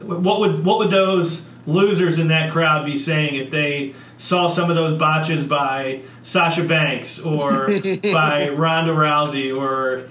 [0.00, 4.70] what would what would those losers in that crowd be saying if they saw some
[4.70, 7.68] of those botches by Sasha Banks or
[8.02, 10.04] by Ronda Rousey or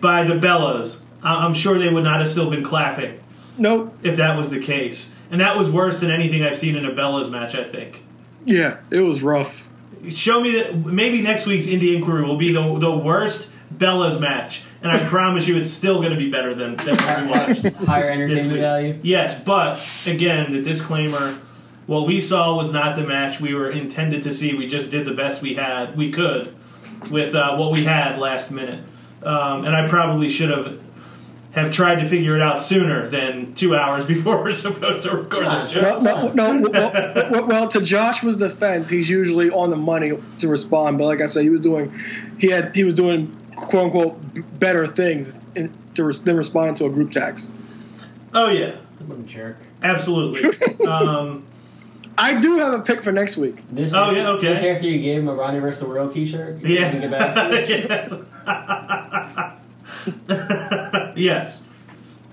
[0.00, 1.02] by the Bellas?
[1.22, 3.18] I'm sure they would not have still been clapping
[3.58, 3.96] Nope.
[4.02, 5.12] if that was the case.
[5.30, 7.54] And that was worse than anything I've seen in a Bellas match.
[7.56, 8.02] I think.
[8.44, 9.68] Yeah, it was rough.
[10.10, 14.62] Show me that maybe next week's Indie Inquiry will be the the worst Bella's match,
[14.82, 17.76] and I promise you, it's still going to be better than than what we watched.
[17.86, 18.60] Higher this entertainment week.
[18.60, 19.00] value.
[19.02, 21.38] Yes, but again, the disclaimer:
[21.86, 24.54] what we saw was not the match we were intended to see.
[24.54, 26.54] We just did the best we had, we could,
[27.10, 28.82] with uh, what we had last minute,
[29.22, 30.82] um, and I probably should have
[31.56, 35.46] have tried to figure it out sooner than two hours before we're supposed to record
[35.46, 35.80] the show.
[35.80, 36.70] No, no, no.
[36.70, 40.98] Well, well, well, to Joshua's defense, he's usually on the money to respond.
[40.98, 41.94] But like I said, he was doing,
[42.38, 46.84] he had, he was doing quote unquote better things in, to res, than responding to
[46.86, 47.52] a group text.
[48.34, 48.76] Oh yeah,
[49.06, 49.56] What a jerk.
[49.82, 50.44] absolutely.
[50.86, 51.42] um,
[52.18, 53.56] I do have a pick for next week.
[53.70, 54.48] This Oh, yeah, okay.
[54.48, 55.80] This after you gave him a Ronnie vs.
[55.80, 56.62] the World T-shirt.
[56.62, 56.90] You Yeah.
[56.90, 58.26] can get back to
[60.16, 61.12] it?
[61.16, 61.62] yes.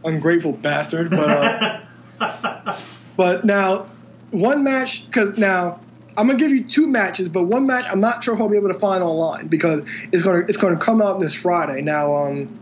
[0.06, 1.10] ungrateful bastard.
[1.10, 1.82] But
[2.20, 2.76] uh,
[3.18, 3.88] but now
[4.32, 5.80] one match because now
[6.18, 8.58] I'm gonna give you two matches, but one match I'm not sure if I'll be
[8.58, 11.82] able to find online because it's gonna it's gonna come out this Friday.
[11.82, 12.60] Now um,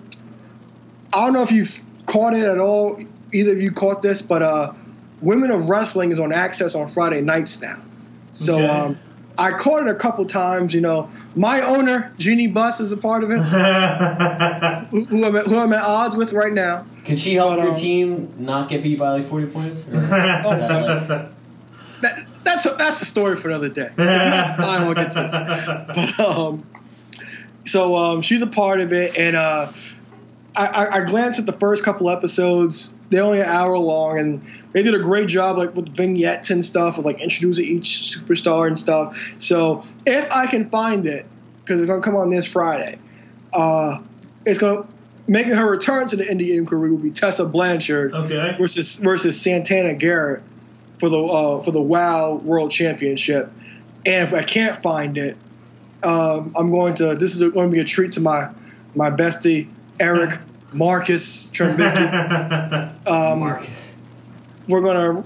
[1.14, 3.00] I don't know if you've caught it at all.
[3.34, 4.74] Either of you caught this, but uh,
[5.22, 7.76] Women of Wrestling is on Access on Friday nights now.
[8.32, 8.68] So Okay.
[8.68, 9.00] um,
[9.38, 10.74] I caught it a couple times.
[10.74, 15.48] You know, my owner Jeanie Buss is a part of it, who, who, I'm at,
[15.48, 16.86] who I'm at odds with right now.
[17.06, 19.86] Can she help But, your um, team not get beat by like 40 points?
[19.92, 21.32] Or is that like,
[22.02, 23.90] that, that's a, that's a story for another day.
[23.98, 25.88] I won't get to that.
[25.88, 26.64] But um,
[27.66, 29.72] so um, she's a part of it, and uh,
[30.56, 32.94] I, I, I glanced at the first couple episodes.
[33.10, 36.64] They're only an hour long, and they did a great job, like with vignettes and
[36.64, 39.36] stuff, of like introducing each superstar and stuff.
[39.38, 41.26] So if I can find it,
[41.60, 42.98] because it's gonna come on this Friday,
[43.54, 44.00] uh,
[44.46, 44.88] it's gonna
[45.28, 48.56] making her return to the Indie Inquiry will be Tessa Blanchard okay.
[48.60, 50.42] versus versus Santana Garrett
[51.02, 53.52] for the uh, for the WoW World Championship.
[54.06, 55.36] And if I can't find it,
[56.04, 57.16] um, I'm going to.
[57.16, 58.54] This is going to be a treat to my
[58.96, 59.68] my bestie
[60.00, 60.40] Eric
[60.72, 62.90] Marcus Trembicki.
[63.08, 63.94] Um, Marcus?
[64.68, 65.26] we're gonna.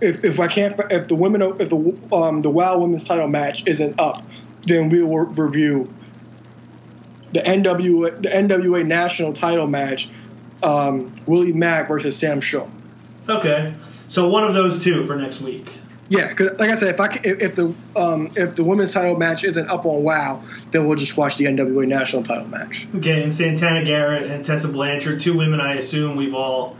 [0.00, 3.66] If, if I can't, if the women, if the um, the WoW Women's Title match
[3.66, 4.24] isn't up,
[4.66, 5.92] then we will review
[7.32, 10.08] the NWA the NWA National Title match,
[10.62, 12.68] um, Willie Mack versus Sam Shaw.
[13.28, 13.74] Okay.
[14.08, 15.72] So one of those two for next week.
[16.08, 19.16] Yeah, because like I said, if I if, if the um, if the women's title
[19.16, 20.40] match isn't up on WoW,
[20.70, 22.86] then we'll just watch the NWA national title match.
[22.94, 26.76] Okay, and Santana Garrett and Tessa Blanchard, two women I assume we've all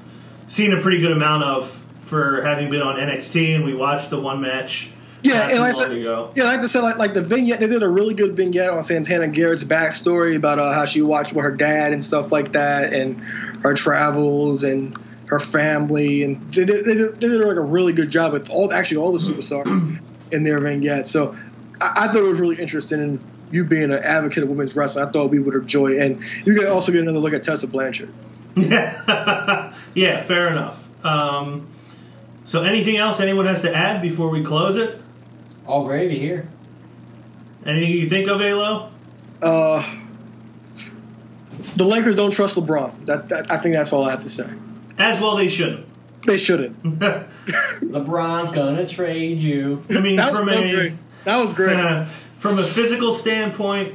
[0.47, 1.69] seen a pretty good amount of
[2.01, 4.91] for having been on NXT, and we watched the one match
[5.25, 6.31] Yeah, and like said, ago.
[6.37, 8.81] yeah, like I said, like like the vignette, they did a really good vignette on
[8.85, 12.93] Santana Garrett's backstory about uh, how she watched with her dad and stuff like that,
[12.93, 13.19] and
[13.65, 14.97] her travels and
[15.29, 18.51] her family, and they did, they did, they did like a really good job with
[18.51, 20.01] all actually all the superstars
[20.33, 21.07] in their vignette.
[21.07, 21.37] So
[21.81, 23.21] I, I thought it was really interesting, and
[23.51, 26.55] you being an advocate of women's wrestling, I thought we would enjoy it, and you
[26.55, 28.13] can also get another look at Tessa Blanchard.
[28.55, 30.89] Yeah, yeah, fair enough.
[31.05, 31.69] Um,
[32.45, 35.01] so, anything else anyone has to add before we close it?
[35.67, 36.49] All gravy here.
[37.65, 38.91] Anything you think of, Alo?
[39.43, 39.83] Uh,
[41.75, 43.07] the Lakers don't trust LeBron.
[43.07, 44.49] That, that I think that's all I have to say.
[44.99, 45.87] As well, they shouldn't.
[46.27, 46.83] They shouldn't.
[46.83, 49.85] LeBron's gonna trade you.
[49.91, 50.93] I mean, That was so a great.
[51.25, 51.77] That was great.
[51.77, 52.05] Uh,
[52.37, 53.95] from a physical standpoint,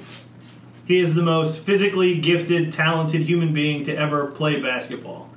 [0.86, 5.30] he is the most physically gifted, talented human being to ever play basketball.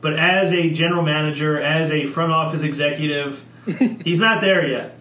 [0.00, 3.44] But as a general manager, as a front office executive,
[4.04, 4.98] he's not there yet.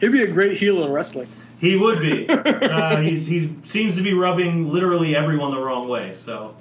[0.00, 1.28] He'd be a great heel in wrestling.
[1.60, 2.28] he would be.
[2.28, 3.18] Uh, he
[3.62, 6.14] seems to be rubbing literally everyone the wrong way.
[6.14, 6.54] So,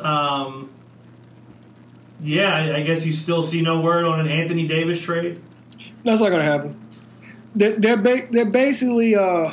[0.00, 0.70] um,
[2.24, 5.40] yeah, I, I guess you still see no word on an Anthony Davis trade.
[6.04, 6.80] That's not gonna happen.
[7.54, 9.50] They're they're, ba- they're basically uh.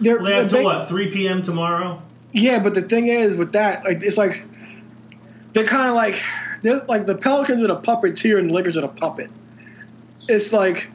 [0.00, 1.42] They're, Well, they have they're ba- what, 3 p.m.
[1.42, 2.02] tomorrow?
[2.32, 4.44] Yeah, but the thing is with that, like it's like
[5.52, 6.20] they're kind of like
[6.62, 9.30] they're like the Pelicans are the puppeteer and the Lakers are the puppet.
[10.28, 10.90] It's like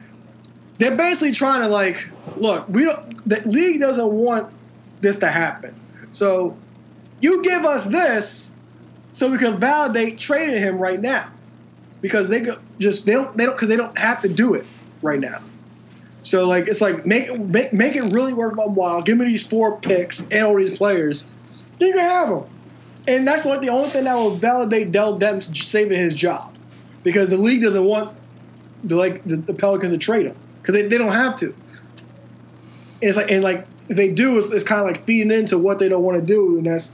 [0.77, 2.67] they're basically trying to like look.
[2.69, 3.27] We don't.
[3.27, 4.53] The league doesn't want
[5.01, 5.75] this to happen.
[6.11, 6.57] So
[7.21, 8.55] you give us this,
[9.17, 11.27] so we can validate trading him right now,
[12.01, 14.63] because they go, just they don't they don't because they don't have to do it
[15.01, 15.39] right now.
[16.21, 19.01] So like it's like make it make, make it really worth my while.
[19.01, 21.27] Give me these four picks and all these players.
[21.79, 22.43] You can have them,
[23.07, 26.55] and that's like the only thing that will validate Dell Demps saving his job,
[27.01, 28.15] because the league doesn't want
[28.83, 31.55] the like the, the Pelicans to trade him because they, they don't have to.
[33.01, 35.79] It's like and like if they do, it's, it's kind of like feeding into what
[35.79, 36.91] they don't want to do, and that's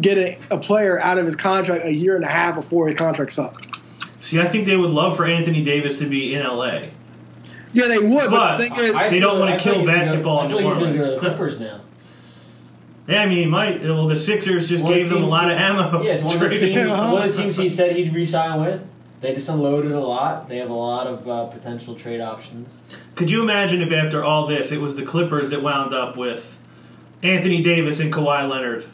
[0.00, 3.38] getting a player out of his contract a year and a half before his contract's
[3.38, 3.54] up.
[4.20, 6.84] See, I think they would love for Anthony Davis to be in LA.
[7.72, 9.98] Yeah, they would, but, But the thing is, I They don't wanna kill he's gonna
[9.98, 11.14] go- basketball I in feel New he's gonna go to Orleans.
[11.22, 11.80] the Clippers now.
[13.06, 13.82] Yeah, I mean, he might.
[13.82, 16.02] Well, the Sixers just One gave them a team lot of ammo.
[16.02, 16.74] Yeah, it's one of the teams.
[16.74, 17.10] Yeah.
[17.12, 18.86] One of the teams he said he'd resign with.
[19.20, 20.48] They just unloaded a lot.
[20.48, 22.76] They have a lot of uh, potential trade options.
[23.14, 26.58] Could you imagine if after all this, it was the Clippers that wound up with
[27.22, 28.84] Anthony Davis and Kawhi Leonard?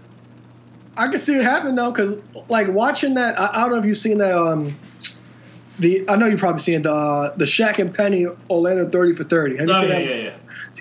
[0.96, 2.18] I can see it happen though, because
[2.48, 4.34] like watching that, I, I don't know if you've seen that.
[4.34, 4.76] Um,
[5.78, 9.24] the I know you've probably seen the uh, the Shaq and Penny Orlando thirty for
[9.24, 9.56] thirty.
[9.56, 10.08] Have you Oh seen yeah, that?
[10.08, 10.36] yeah, yeah.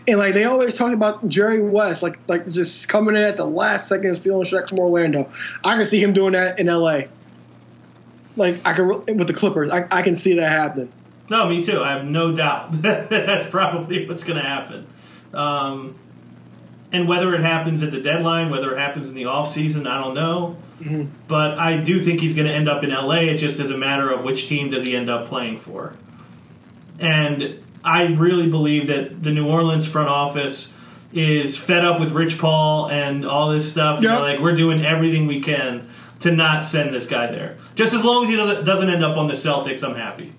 [0.07, 3.45] And like they always talk about Jerry West, like like just coming in at the
[3.45, 5.30] last second and stealing Shaq from Orlando.
[5.64, 7.07] I can see him doing that in L.A.
[8.36, 10.91] Like I can with the Clippers, I, I can see that happening.
[11.30, 11.82] No, me too.
[11.82, 14.88] I have no doubt that that's probably what's going to happen.
[15.34, 15.95] Um,
[16.92, 20.16] and whether it happens at the deadline, whether it happens in the offseason, I don't
[20.16, 20.58] know.
[20.82, 21.12] Mm-hmm.
[21.28, 23.16] But I do think he's going to end up in LA.
[23.22, 25.94] It just is a matter of which team does he end up playing for.
[27.00, 30.74] And I really believe that the New Orleans front office
[31.14, 33.98] is fed up with Rich Paul and all this stuff.
[33.98, 34.20] And Yeah.
[34.20, 35.88] like, we're doing everything we can
[36.22, 37.58] to not send this guy there.
[37.76, 40.34] Just as long as he doesn't, doesn't end up on the Celtics, I'm happy.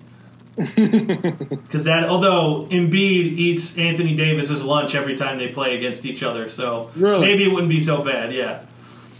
[0.65, 2.93] Because that, although Embiid
[3.37, 7.21] eats Anthony Davis's lunch every time they play against each other, so Really?
[7.25, 8.33] maybe it wouldn't be so bad.
[8.33, 8.63] Yeah.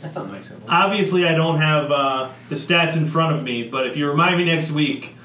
[0.02, 0.64] That's not nice of him.
[0.68, 4.38] Obviously, I don't have uh, the stats in front of me, but if you remind
[4.38, 5.16] me next week,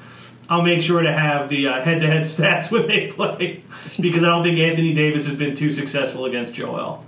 [0.49, 3.63] I'll make sure to have the uh, head-to-head stats when they play
[3.99, 7.03] because I don't think Anthony Davis has been too successful against Joel.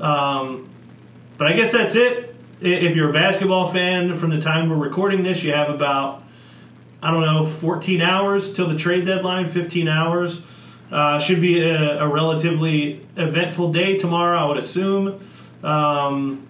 [0.00, 0.68] Um,
[1.38, 2.34] but I guess that's it.
[2.60, 6.21] If you're a basketball fan, from the time we're recording this, you have about
[7.02, 9.48] I don't know 14 hours till the trade deadline.
[9.48, 10.46] 15 hours
[10.92, 15.20] uh, should be a, a relatively eventful day tomorrow, I would assume.
[15.64, 16.46] Um,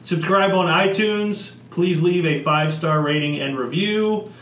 [0.00, 1.56] subscribe on iTunes.
[1.70, 4.32] Please leave a five star rating and review.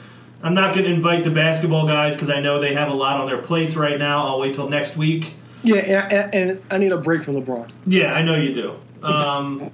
[0.44, 3.20] I'm not going to invite the basketball guys because I know they have a lot
[3.20, 4.26] on their plates right now.
[4.26, 5.34] I'll wait till next week.
[5.62, 7.70] Yeah, and, and, and I need a break from LeBron.
[7.86, 8.76] Yeah, I know you do.
[9.04, 9.70] Um,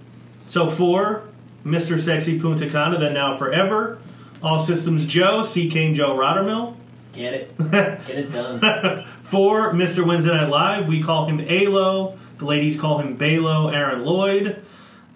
[0.46, 1.24] so for
[1.64, 1.98] Mr.
[1.98, 3.98] Sexy Punta Cana, then now forever,
[4.42, 5.68] All Systems Joe, C.
[5.68, 6.76] King Joe Rottermill.
[7.12, 7.58] Get it.
[7.70, 9.04] Get it done.
[9.22, 10.06] For Mr.
[10.06, 12.16] Wednesday Night Live, we call him Alo.
[12.38, 14.62] The ladies call him Balo Aaron Lloyd.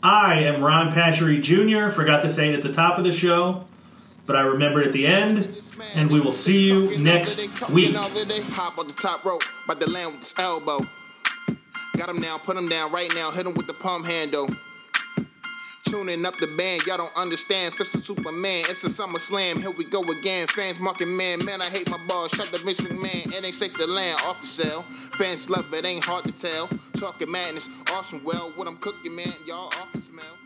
[0.03, 1.95] I am Ron Pashery Jr.
[1.95, 3.65] Forgot to say it at the top of the show,
[4.27, 5.49] but I remembered at the end.
[5.95, 7.39] And we will see you next
[7.71, 7.95] week.
[7.95, 10.81] Hop on the top rope, by the land with his elbow.
[11.97, 14.49] Got him now, put him down right now, hit him with the palm handle.
[15.93, 17.75] Tuning up the band, y'all don't understand.
[17.75, 19.61] Fist of Superman, it's a SummerSlam.
[19.61, 20.47] Here we go again.
[20.47, 22.31] Fans marking man, man, I hate my balls.
[22.31, 24.81] Shut the Vince McMahon, it ain't safe to land off the cell.
[24.81, 26.67] Fans love it, ain't hard to tell.
[26.95, 28.25] Talking madness, awesome.
[28.25, 30.39] Well, what I'm cooking, man, y'all off the smell.